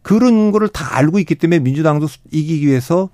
그런 0.02 0.52
거를 0.52 0.68
다 0.68 0.96
알고 0.96 1.18
있기 1.20 1.34
때문에 1.34 1.58
민주당도 1.60 2.06
수- 2.06 2.18
이기기 2.30 2.66
위해서 2.66 3.10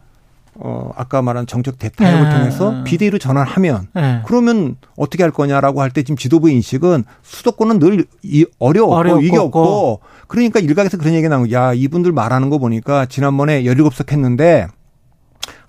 어 0.55 0.91
아까 0.97 1.23
말한 1.23 1.47
정책 1.47 1.79
대타협을 1.79 2.27
예. 2.27 2.31
통해서 2.31 2.85
비대위로 2.85 3.17
전환하면 3.19 3.89
예. 3.97 4.21
그러면 4.27 4.77
어떻게 4.99 5.23
할 5.23 5.33
거냐라고 5.33 5.81
할 5.81 5.91
때 5.91 6.03
지금 6.03 6.17
지도부 6.19 6.51
인식은 6.51 7.05
수도권은 7.23 7.79
늘 7.79 8.05
이- 8.23 8.45
어려웠고 8.59 8.95
어렵고 8.95 9.23
이게 9.23 9.39
없고. 9.39 9.61
없고 9.63 10.01
그러니까 10.29 10.61
일각에서 10.61 10.99
그런 10.99 11.15
얘기가 11.15 11.31
나오고 11.35 11.53
야 11.53 11.73
이분들 11.73 12.13
말하는 12.13 12.51
거 12.51 12.59
보니까 12.59 13.07
지난번에 13.07 13.63
17석 13.65 14.13
했는데 14.13 14.67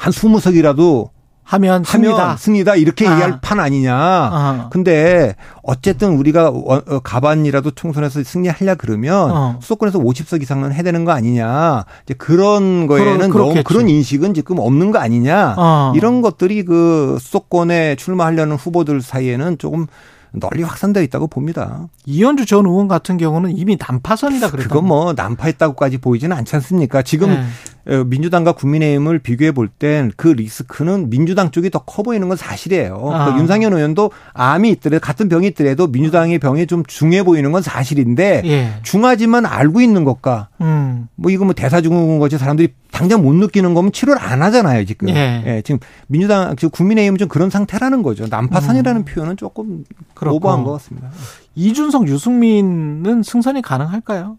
한 0.03 0.11
20석이라도 0.11 1.09
하면 1.45 1.83
승리다. 1.83 2.23
하면 2.23 2.37
승리다 2.37 2.75
이렇게 2.75 3.07
아. 3.07 3.11
얘기할 3.11 3.39
판 3.41 3.59
아니냐. 3.59 3.93
아. 3.95 4.69
근데 4.71 5.35
어쨌든 5.61 6.17
우리가 6.17 6.47
어, 6.49 6.81
어, 6.87 6.99
가반이라도 6.99 7.71
총선에서 7.71 8.23
승리하려 8.23 8.75
그러면 8.75 9.31
어. 9.31 9.59
수도권에서 9.61 9.99
50석 9.99 10.41
이상은 10.41 10.71
해야 10.73 10.83
되는 10.83 11.03
거 11.05 11.11
아니냐. 11.11 11.85
이제 12.05 12.13
그런 12.17 12.87
거에는 12.87 13.29
그러- 13.29 13.45
너무. 13.47 13.63
그런 13.63 13.87
인식은 13.89 14.33
지금 14.33 14.59
없는 14.59 14.91
거 14.91 14.99
아니냐. 14.99 15.55
어. 15.57 15.93
이런 15.95 16.21
것들이 16.21 16.63
그 16.63 17.17
수도권에 17.19 17.95
출마하려는 17.97 18.55
후보들 18.55 19.01
사이에는 19.01 19.57
조금 19.57 19.87
널리 20.35 20.63
확산되어 20.63 21.03
있다고 21.03 21.27
봅니다. 21.27 21.87
이현주 22.05 22.45
전 22.47 22.65
의원 22.65 22.87
같은 22.87 23.17
경우는 23.17 23.55
이미 23.55 23.77
난파선이다 23.79 24.49
그랬다. 24.49 24.67
그건 24.69 24.87
뭐 24.87 25.13
난파했다고까지 25.13 25.99
보이지는 25.99 26.35
않지 26.37 26.55
않습니까? 26.55 27.03
지금 27.03 27.29
네. 27.29 27.43
어, 27.85 28.03
민주당과 28.05 28.53
국민의힘을 28.53 29.19
비교해 29.19 29.51
볼 29.51 29.67
땐 29.67 30.11
그 30.15 30.29
리스크는 30.29 31.09
민주당 31.09 31.51
쪽이 31.51 31.69
더 31.69 31.79
커 31.85 32.01
보이는 32.03 32.27
건 32.29 32.37
사실이에요. 32.37 33.09
아. 33.11 33.25
그 33.33 33.39
윤상현 33.39 33.73
의원도 33.73 34.11
암이 34.33 34.69
있더라도 34.71 35.01
같은 35.01 35.27
병이 35.27 35.47
있더라도 35.47 35.87
민주당의 35.87 36.39
병이 36.39 36.65
좀 36.67 36.83
중해 36.87 37.23
보이는 37.23 37.51
건 37.51 37.61
사실인데 37.61 38.41
예. 38.45 38.69
중하지만 38.83 39.45
알고 39.45 39.81
있는 39.81 40.05
것과 40.05 40.47
음. 40.61 41.07
뭐 41.15 41.29
이거 41.29 41.43
뭐 41.43 41.53
대사 41.53 41.81
증후군 41.81 42.19
것이 42.19 42.37
사람들이 42.37 42.73
당장 42.91 43.21
못 43.21 43.33
느끼는 43.33 43.73
거면 43.73 43.91
치료를 43.91 44.21
안 44.21 44.41
하잖아요 44.43 44.85
지금. 44.85 45.09
예. 45.09 45.61
지금 45.65 45.79
민주당 46.07 46.55
지금 46.55 46.69
국민의힘은 46.69 47.17
좀 47.17 47.27
그런 47.27 47.49
상태라는 47.49 48.01
거죠. 48.03 48.27
난파선이라는 48.29 49.03
표현은 49.05 49.35
조금 49.37 49.65
음. 49.65 49.85
그렇고. 50.13 50.37
오버한 50.37 50.63
것 50.63 50.71
같습니다. 50.73 51.09
이준석, 51.55 52.07
유승민은 52.07 53.23
승선이 53.23 53.61
가능할까요? 53.61 54.37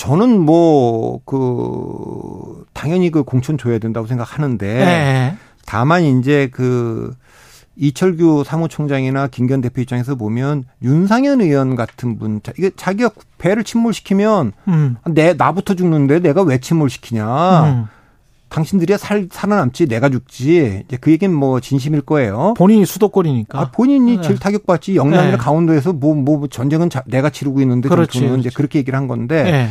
저는 0.00 0.40
뭐 0.40 1.20
그 1.26 2.64
당연히 2.72 3.10
그 3.10 3.22
공천 3.22 3.58
줘야 3.58 3.78
된다고 3.78 4.06
생각하는데 4.06 4.66
네. 4.66 5.36
다만 5.66 6.02
이제 6.02 6.48
그 6.52 7.14
이철규 7.76 8.44
사무총장이나 8.46 9.26
김기현 9.26 9.60
대표 9.60 9.82
입장에서 9.82 10.14
보면 10.14 10.64
윤상현 10.82 11.42
의원 11.42 11.76
같은 11.76 12.18
분, 12.18 12.40
자, 12.42 12.52
이게 12.58 12.70
자기가 12.74 13.10
배를 13.36 13.62
침몰시키면 13.62 14.52
음. 14.68 14.96
내 15.10 15.34
나부터 15.34 15.74
죽는데 15.74 16.20
내가 16.20 16.42
왜 16.42 16.58
침몰시키냐? 16.58 17.64
음. 17.64 17.86
당신들이야 18.50 18.98
살 18.98 19.28
살아남지 19.30 19.86
내가 19.86 20.08
죽지. 20.10 20.82
이제 20.86 20.96
그 21.00 21.10
얘기는 21.10 21.34
뭐 21.34 21.60
진심일 21.60 22.02
거예요. 22.02 22.54
본인이 22.56 22.84
수도권이니까. 22.84 23.58
아, 23.60 23.70
본인이 23.70 24.16
네. 24.16 24.22
제일 24.22 24.38
타격받지 24.38 24.96
영남이나 24.96 25.30
네. 25.32 25.36
강원도에서 25.36 25.92
뭐뭐 25.94 26.48
전쟁은 26.48 26.90
자- 26.90 27.02
내가 27.06 27.30
치르고 27.30 27.60
있는데 27.62 27.88
그렇지, 27.88 28.18
이제 28.18 28.28
그렇지. 28.28 28.50
그렇게 28.50 28.78
얘기를 28.80 28.98
한 28.98 29.06
건데 29.08 29.70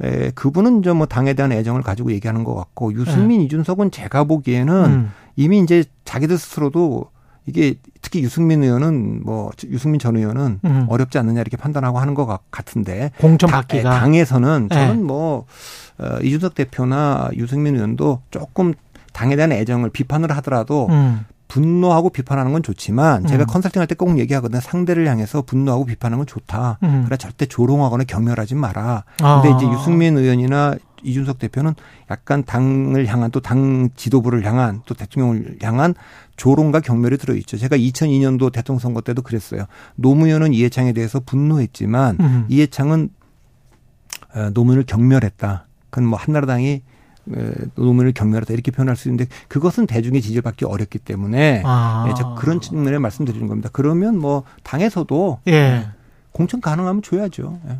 예. 0.00 0.06
에, 0.06 0.30
그분은 0.34 0.80
이제 0.80 0.92
뭐 0.92 1.06
당에 1.06 1.34
대한 1.34 1.52
애정을 1.52 1.82
가지고 1.82 2.12
얘기하는 2.12 2.44
것 2.44 2.54
같고 2.54 2.94
유승민 2.94 3.40
이준석은 3.42 3.90
제가 3.90 4.24
보기에는 4.24 4.82
네. 4.82 4.88
음. 4.88 5.10
이미 5.36 5.58
이제 5.60 5.84
자기들 6.04 6.38
스스로도 6.38 7.06
이게 7.46 7.74
특히 8.00 8.22
유승민 8.22 8.62
의원은 8.62 9.22
뭐 9.24 9.50
유승민 9.70 9.98
전 9.98 10.16
의원은 10.16 10.60
음. 10.64 10.86
어렵지 10.88 11.18
않느냐 11.18 11.40
이렇게 11.40 11.56
판단하고 11.56 11.98
하는 11.98 12.14
것 12.14 12.26
같- 12.26 12.40
같은데 12.50 13.10
공천 13.20 13.50
다- 13.50 13.58
받기가. 13.58 13.90
당에서는 14.00 14.68
네. 14.70 14.74
저는 14.74 15.04
뭐 15.06 15.44
어, 15.98 16.18
이준석 16.22 16.54
대표나 16.54 17.28
유승민 17.36 17.76
의원도 17.76 18.22
조금 18.30 18.72
당에 19.12 19.36
대한 19.36 19.52
애정을 19.52 19.90
비판을 19.90 20.32
하더라도 20.36 20.86
음. 20.90 21.24
분노하고 21.48 22.10
비판하는 22.10 22.52
건 22.52 22.62
좋지만 22.62 23.26
제가 23.26 23.44
음. 23.44 23.46
컨설팅할 23.46 23.86
때 23.86 23.94
꼭 23.94 24.18
얘기하거든요. 24.18 24.60
상대를 24.60 25.06
향해서 25.06 25.42
분노하고 25.42 25.84
비판하는 25.84 26.18
건 26.18 26.26
좋다. 26.26 26.78
음. 26.82 27.02
그래 27.04 27.16
절대 27.16 27.46
조롱하거나 27.46 28.04
경멸하지 28.04 28.54
마라. 28.56 29.04
아. 29.22 29.40
근데 29.42 29.56
이제 29.56 29.70
유승민 29.72 30.16
의원이나 30.18 30.74
이준석 31.04 31.38
대표는 31.38 31.74
약간 32.10 32.42
당을 32.44 33.06
향한 33.06 33.30
또 33.30 33.40
당 33.44 33.90
지도부를 33.94 34.44
향한 34.46 34.80
또 34.86 34.94
대통령을 34.94 35.58
향한 35.62 35.94
조롱과 36.36 36.80
경멸이 36.80 37.18
들어있죠. 37.18 37.58
제가 37.58 37.76
2002년도 37.76 38.50
대통령 38.50 38.78
선거 38.80 39.02
때도 39.02 39.22
그랬어요. 39.22 39.66
노무현은 39.96 40.54
이해창에 40.54 40.92
대해서 40.94 41.20
분노했지만 41.20 42.16
음. 42.20 42.46
이해창은 42.48 43.10
어, 44.34 44.50
노무현을 44.54 44.84
경멸했다. 44.84 45.66
그건 45.90 46.08
뭐 46.08 46.18
한나라당이 46.18 46.82
어, 47.36 47.52
노무현을 47.76 48.12
경멸했다 48.12 48.52
이렇게 48.52 48.70
표현할 48.70 48.96
수 48.96 49.08
있는데 49.08 49.30
그것은 49.48 49.86
대중의 49.86 50.22
지지를 50.22 50.42
받기 50.42 50.64
어렵기 50.64 50.98
때문에 50.98 51.62
아. 51.64 52.06
예, 52.08 52.14
저 52.16 52.34
그런 52.34 52.60
측면에 52.60 52.98
말씀드리는 52.98 53.46
겁니다. 53.46 53.68
그러면 53.72 54.18
뭐 54.18 54.44
당에서도 54.62 55.40
예. 55.48 55.86
공천 56.32 56.60
가능하면 56.60 57.02
줘야죠. 57.02 57.60
예. 57.68 57.78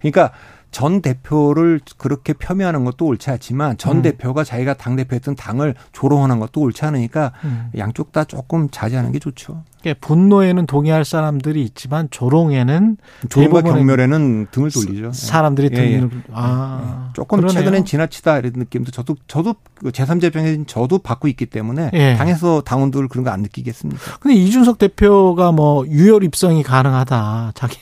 그러니까 0.00 0.32
전 0.70 1.00
대표를 1.00 1.80
그렇게 1.96 2.32
폄훼하는 2.34 2.84
것도 2.84 3.06
옳지 3.06 3.30
않지만 3.30 3.78
전 3.78 3.98
음. 3.98 4.02
대표가 4.02 4.44
자기가 4.44 4.74
당 4.74 4.96
대표했던 4.96 5.34
당을 5.36 5.74
조롱하는 5.92 6.38
것도 6.40 6.60
옳지 6.60 6.84
않으니까 6.84 7.32
음. 7.44 7.70
양쪽 7.78 8.12
다 8.12 8.24
조금 8.24 8.68
자제하는 8.70 9.12
게 9.12 9.18
좋죠. 9.18 9.64
그러니까 9.80 10.06
분노에는 10.06 10.66
동의할 10.66 11.04
사람들이 11.04 11.62
있지만 11.64 12.08
조롱에는 12.10 12.96
조롱과 13.30 13.62
경멸에는 13.62 14.48
등을 14.50 14.70
돌리죠. 14.70 15.06
예. 15.06 15.12
사람들이 15.12 15.70
예, 15.72 15.78
예. 15.82 16.00
등을 16.00 16.10
아 16.32 17.10
조금 17.14 17.38
그러네요. 17.40 17.58
최근엔 17.60 17.84
지나치다 17.84 18.38
이런 18.38 18.52
느낌도 18.56 18.90
저도 18.90 19.16
저도 19.28 19.54
그 19.74 19.90
제3자 19.90 20.24
입장에서 20.24 20.64
저도 20.66 20.98
받고 20.98 21.28
있기 21.28 21.46
때문에 21.46 21.90
예. 21.94 22.14
당에서 22.16 22.60
당원들 22.62 23.08
그런 23.08 23.24
거 23.24 23.28
안 23.30 23.42
느끼겠습니까? 23.42 24.18
근데 24.20 24.34
이준석 24.36 24.78
대표가 24.78 25.52
뭐 25.52 25.86
유혈 25.86 26.24
입성이 26.24 26.62
가능하다. 26.62 27.52
자기 27.54 27.78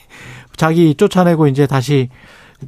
자기 0.55 0.93
쫓아내고 0.95 1.47
이제 1.47 1.65
다시 1.67 2.09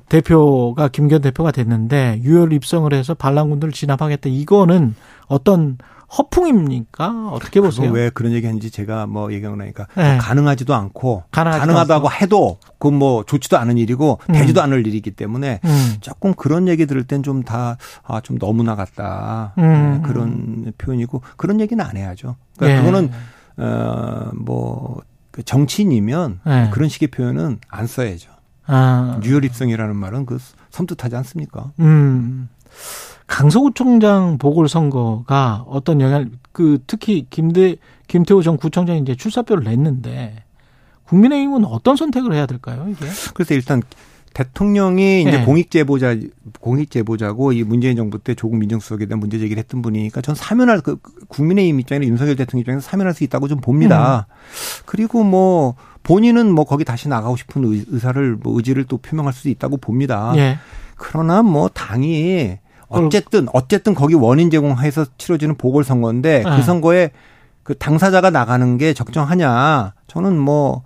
대표가 0.08 0.88
김기현 0.88 1.21
대표가 1.21 1.52
됐는데 1.52 2.21
유혈 2.23 2.54
입성을 2.54 2.91
해서 2.93 3.13
반란군들을 3.13 3.73
진압하겠다. 3.73 4.30
이거는 4.30 4.95
어떤 5.28 5.78
허풍입니까? 6.17 7.30
어떻게 7.32 7.62
보세요? 7.62 7.91
왜 7.91 8.10
그런 8.10 8.32
얘기하는지 8.34 8.71
제가 8.71 9.06
뭐 9.06 9.32
얘기하고 9.32 9.56
나니까 9.58 9.86
네. 9.95 10.17
가능하지도 10.17 10.73
않고 10.73 11.23
가능하지도 11.32 11.67
가능하다고 11.67 12.08
않고. 12.08 12.23
해도 12.23 12.58
그건 12.80 12.95
뭐 12.95 13.23
좋지도 13.23 13.58
않은 13.60 13.78
일이고 13.78 14.19
음. 14.30 14.34
되지도 14.34 14.62
않을 14.63 14.88
일이기 14.88 15.12
때문에 15.12 15.60
음. 15.63 15.95
조금 16.02 16.34
그런 16.34 16.67
얘기 16.67 16.88
들을 16.88 17.04
땐 17.04 17.21
좀다아좀 17.21 18.39
너무 18.39 18.63
나갔다 18.63 19.54
음. 19.60 20.02
네, 20.02 20.08
그런 20.08 20.73
표현이고 20.80 21.21
그런 21.38 21.60
얘기는 21.62 21.84
안 21.84 21.95
해야죠. 21.95 22.36
그러니까 22.58 22.80
예. 22.80 22.84
그거는 22.84 23.12
어뭐 23.58 25.02
그 25.30 25.43
정치인이면 25.43 26.39
예. 26.47 26.69
그런 26.71 26.89
식의 26.89 27.10
표현은 27.10 27.60
안 27.69 27.86
써야죠. 27.86 28.32
아. 28.69 29.19
유혈입성이라는 29.23 29.95
말은 29.95 30.25
그 30.25 30.38
섬뜩하지 30.69 31.15
않습니까? 31.17 31.71
음. 31.79 32.49
강서구청장 33.25 34.38
보궐선거가 34.38 35.65
어떤 35.67 36.01
영향, 36.01 36.32
그 36.51 36.79
특히 36.88 37.25
김대 37.29 37.75
김태호 38.08 38.41
전 38.41 38.58
구청장이 38.58 39.01
이제 39.01 39.15
출사표를 39.15 39.63
냈는데 39.63 40.43
국민의힘은 41.05 41.65
어떤 41.65 41.95
선택을 41.95 42.34
해야 42.34 42.45
될까요? 42.45 42.88
이게? 42.89 43.05
그래서 43.34 43.53
일단 43.53 43.82
대통령이 44.34 45.21
이제 45.21 45.32
네. 45.32 45.45
공익 45.45 45.71
제보자 45.71 46.15
공익 46.60 46.91
제보자고 46.91 47.51
이 47.51 47.63
문재인 47.63 47.95
정부 47.95 48.19
때 48.19 48.36
조국 48.36 48.58
민정수석에 48.58 49.05
대한 49.08 49.19
문제 49.19 49.39
제기를 49.39 49.60
했던 49.60 49.82
분이니까 49.82 50.21
전 50.21 50.36
사면할 50.36 50.82
그 50.82 50.97
국민의힘 51.27 51.79
입장에는 51.79 52.08
윤석열 52.08 52.36
대통령 52.36 52.62
입장에서 52.62 52.88
사면할 52.88 53.13
수 53.13 53.23
있다고 53.23 53.47
좀 53.47 53.60
봅니다. 53.60 54.27
그리고 54.89 55.23
뭐 55.23 55.75
본인은 56.02 56.52
뭐 56.52 56.65
거기 56.65 56.84
다시 56.84 57.08
나가고 57.10 57.38
싶은 57.38 57.63
의- 57.65 57.86
의사를 57.89 58.36
뭐 58.41 58.56
의지를 58.58 58.86
또 58.86 58.97
표명할 58.97 59.34
수도 59.34 59.49
있다고 59.49 59.78
봅니다. 59.78 60.34
예. 60.36 60.58
그러나 60.95 61.43
뭐 61.43 61.69
당이 61.69 62.58
어쨌든 62.88 63.45
어쨌든 63.54 63.93
거기 63.93 64.15
원인 64.15 64.49
제공해서 64.49 65.06
치러지는 65.19 65.58
보궐 65.58 65.84
선거인데 65.84 66.41
네. 66.43 66.56
그 66.56 66.63
선거에 66.63 67.12
그 67.62 67.78
당사자가 67.78 68.32
나가는 68.32 68.80
게 68.80 68.95
적정하냐? 68.95 69.93
저는 70.08 70.39
뭐 70.39 70.82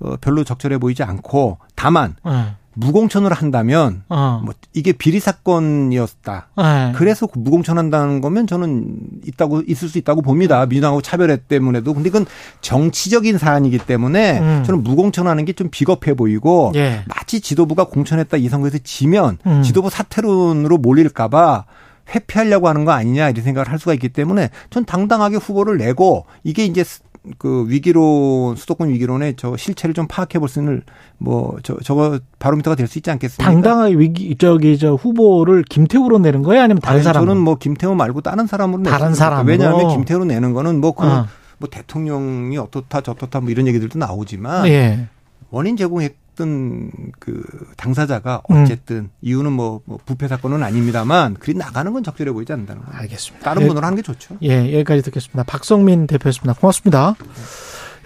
어, 0.00 0.16
별로 0.20 0.42
적절해 0.42 0.78
보이지 0.78 1.04
않고 1.04 1.58
다만 1.76 2.16
예. 2.26 2.54
무공천을 2.74 3.32
한다면 3.32 4.02
어. 4.08 4.40
뭐 4.44 4.54
이게 4.72 4.92
비리 4.92 5.20
사건이었다. 5.20 6.48
예. 6.58 6.92
그래서 6.94 7.26
무공천한다는 7.34 8.20
거면 8.20 8.46
저는 8.46 8.96
있다고 9.26 9.62
있을 9.66 9.88
수 9.88 9.98
있다고 9.98 10.22
봅니다. 10.22 10.64
민주당하고 10.66 11.00
차별회 11.02 11.38
때문에도 11.48 11.94
근데 11.94 12.08
이건 12.08 12.26
정치적인 12.60 13.38
사안이기 13.38 13.78
때문에 13.78 14.40
음. 14.40 14.62
저는 14.64 14.82
무공천하는 14.84 15.44
게 15.46 15.54
좀 15.54 15.68
비겁해 15.70 16.14
보이고 16.14 16.72
예. 16.74 17.04
마치 17.06 17.40
지도부가 17.40 17.84
공천했다 17.84 18.36
이 18.38 18.48
선거에서 18.48 18.78
지면 18.82 19.38
음. 19.46 19.62
지도부 19.62 19.88
사퇴론으로 19.88 20.78
몰릴까봐 20.78 21.64
회피하려고 22.12 22.68
하는 22.68 22.84
거 22.84 22.90
아니냐 22.90 23.30
이런 23.30 23.44
생각을 23.44 23.70
할 23.70 23.78
수가 23.78 23.94
있기 23.94 24.08
때문에 24.08 24.50
전 24.70 24.84
당당하게 24.84 25.36
후보를 25.36 25.76
내고 25.78 26.26
이게 26.42 26.64
이제 26.66 26.82
스- 26.82 27.02
그 27.38 27.64
위기론 27.68 28.54
수도권 28.56 28.90
위기론의 28.90 29.34
저 29.38 29.56
실체를 29.56 29.94
좀 29.94 30.06
파악해 30.06 30.38
볼수 30.38 30.58
있는 30.60 30.82
뭐 31.18 31.56
저 31.62 31.76
저거 31.82 32.18
바로미터가 32.38 32.74
될 32.76 32.86
수 32.86 32.98
있지 32.98 33.10
않겠습니까? 33.10 33.50
당당하게 33.50 33.94
위기 33.96 34.36
저기 34.36 34.76
저 34.76 34.94
후보를 34.94 35.62
김태우로 35.62 36.18
내는 36.18 36.42
거예요, 36.42 36.62
아니면 36.62 36.80
다른 36.82 36.96
아니, 36.98 37.04
사람? 37.04 37.24
저는 37.26 37.40
뭐 37.40 37.56
김태호 37.56 37.94
말고 37.94 38.20
다른 38.20 38.46
사람으로 38.46 38.82
다른. 38.82 39.14
사람으로? 39.14 39.50
왜냐하면 39.50 39.88
김태호로 39.88 40.26
내는 40.26 40.52
거는 40.52 40.80
뭐, 40.82 40.92
그, 40.92 41.04
어. 41.06 41.26
뭐 41.58 41.68
대통령이 41.70 42.58
어떻다 42.58 43.00
저렇다 43.00 43.40
뭐 43.40 43.50
이런 43.50 43.66
얘기들도 43.68 43.98
나오지만 43.98 44.66
예. 44.68 45.08
원인 45.50 45.76
제공 45.78 46.06
했던 46.34 46.90
그 47.18 47.42
당사자가 47.76 48.42
음. 48.50 48.62
어쨌든 48.62 49.10
이유는 49.22 49.52
뭐, 49.52 49.80
뭐 49.84 49.98
부패 50.04 50.28
사건은 50.28 50.62
아닙니다만 50.62 51.34
그리 51.34 51.54
나가는 51.54 51.92
건 51.92 52.02
적절해 52.02 52.32
보이지 52.32 52.52
않는다는 52.52 52.82
거예요. 52.82 53.00
알겠습니다. 53.00 53.44
다른 53.44 53.62
예, 53.62 53.68
분으로 53.68 53.86
하는 53.86 53.96
게 53.96 54.02
좋죠. 54.02 54.36
예, 54.42 54.74
여기까지 54.74 55.02
듣겠습니다. 55.02 55.44
박성민 55.44 56.06
대표였습니다. 56.06 56.58
고맙습니다. 56.60 57.14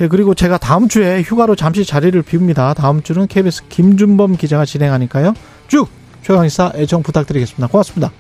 예, 0.01 0.09
그리고 0.09 0.35
제가 0.35 0.59
다음 0.59 0.89
주에 0.89 1.23
휴가로 1.23 1.57
잠시 1.57 1.85
자리를 1.85 2.21
비웁니다. 2.23 2.75
다음 2.75 3.03
주는 3.03 3.27
KBS 3.27 3.65
김준범 3.69 4.37
기자가 4.37 4.65
진행하니까요. 4.65 5.35
쭉 5.67 5.89
최강시사 6.23 6.73
애청 6.77 7.03
부탁드리겠습니다. 7.03 7.67
고맙습니다. 7.69 8.13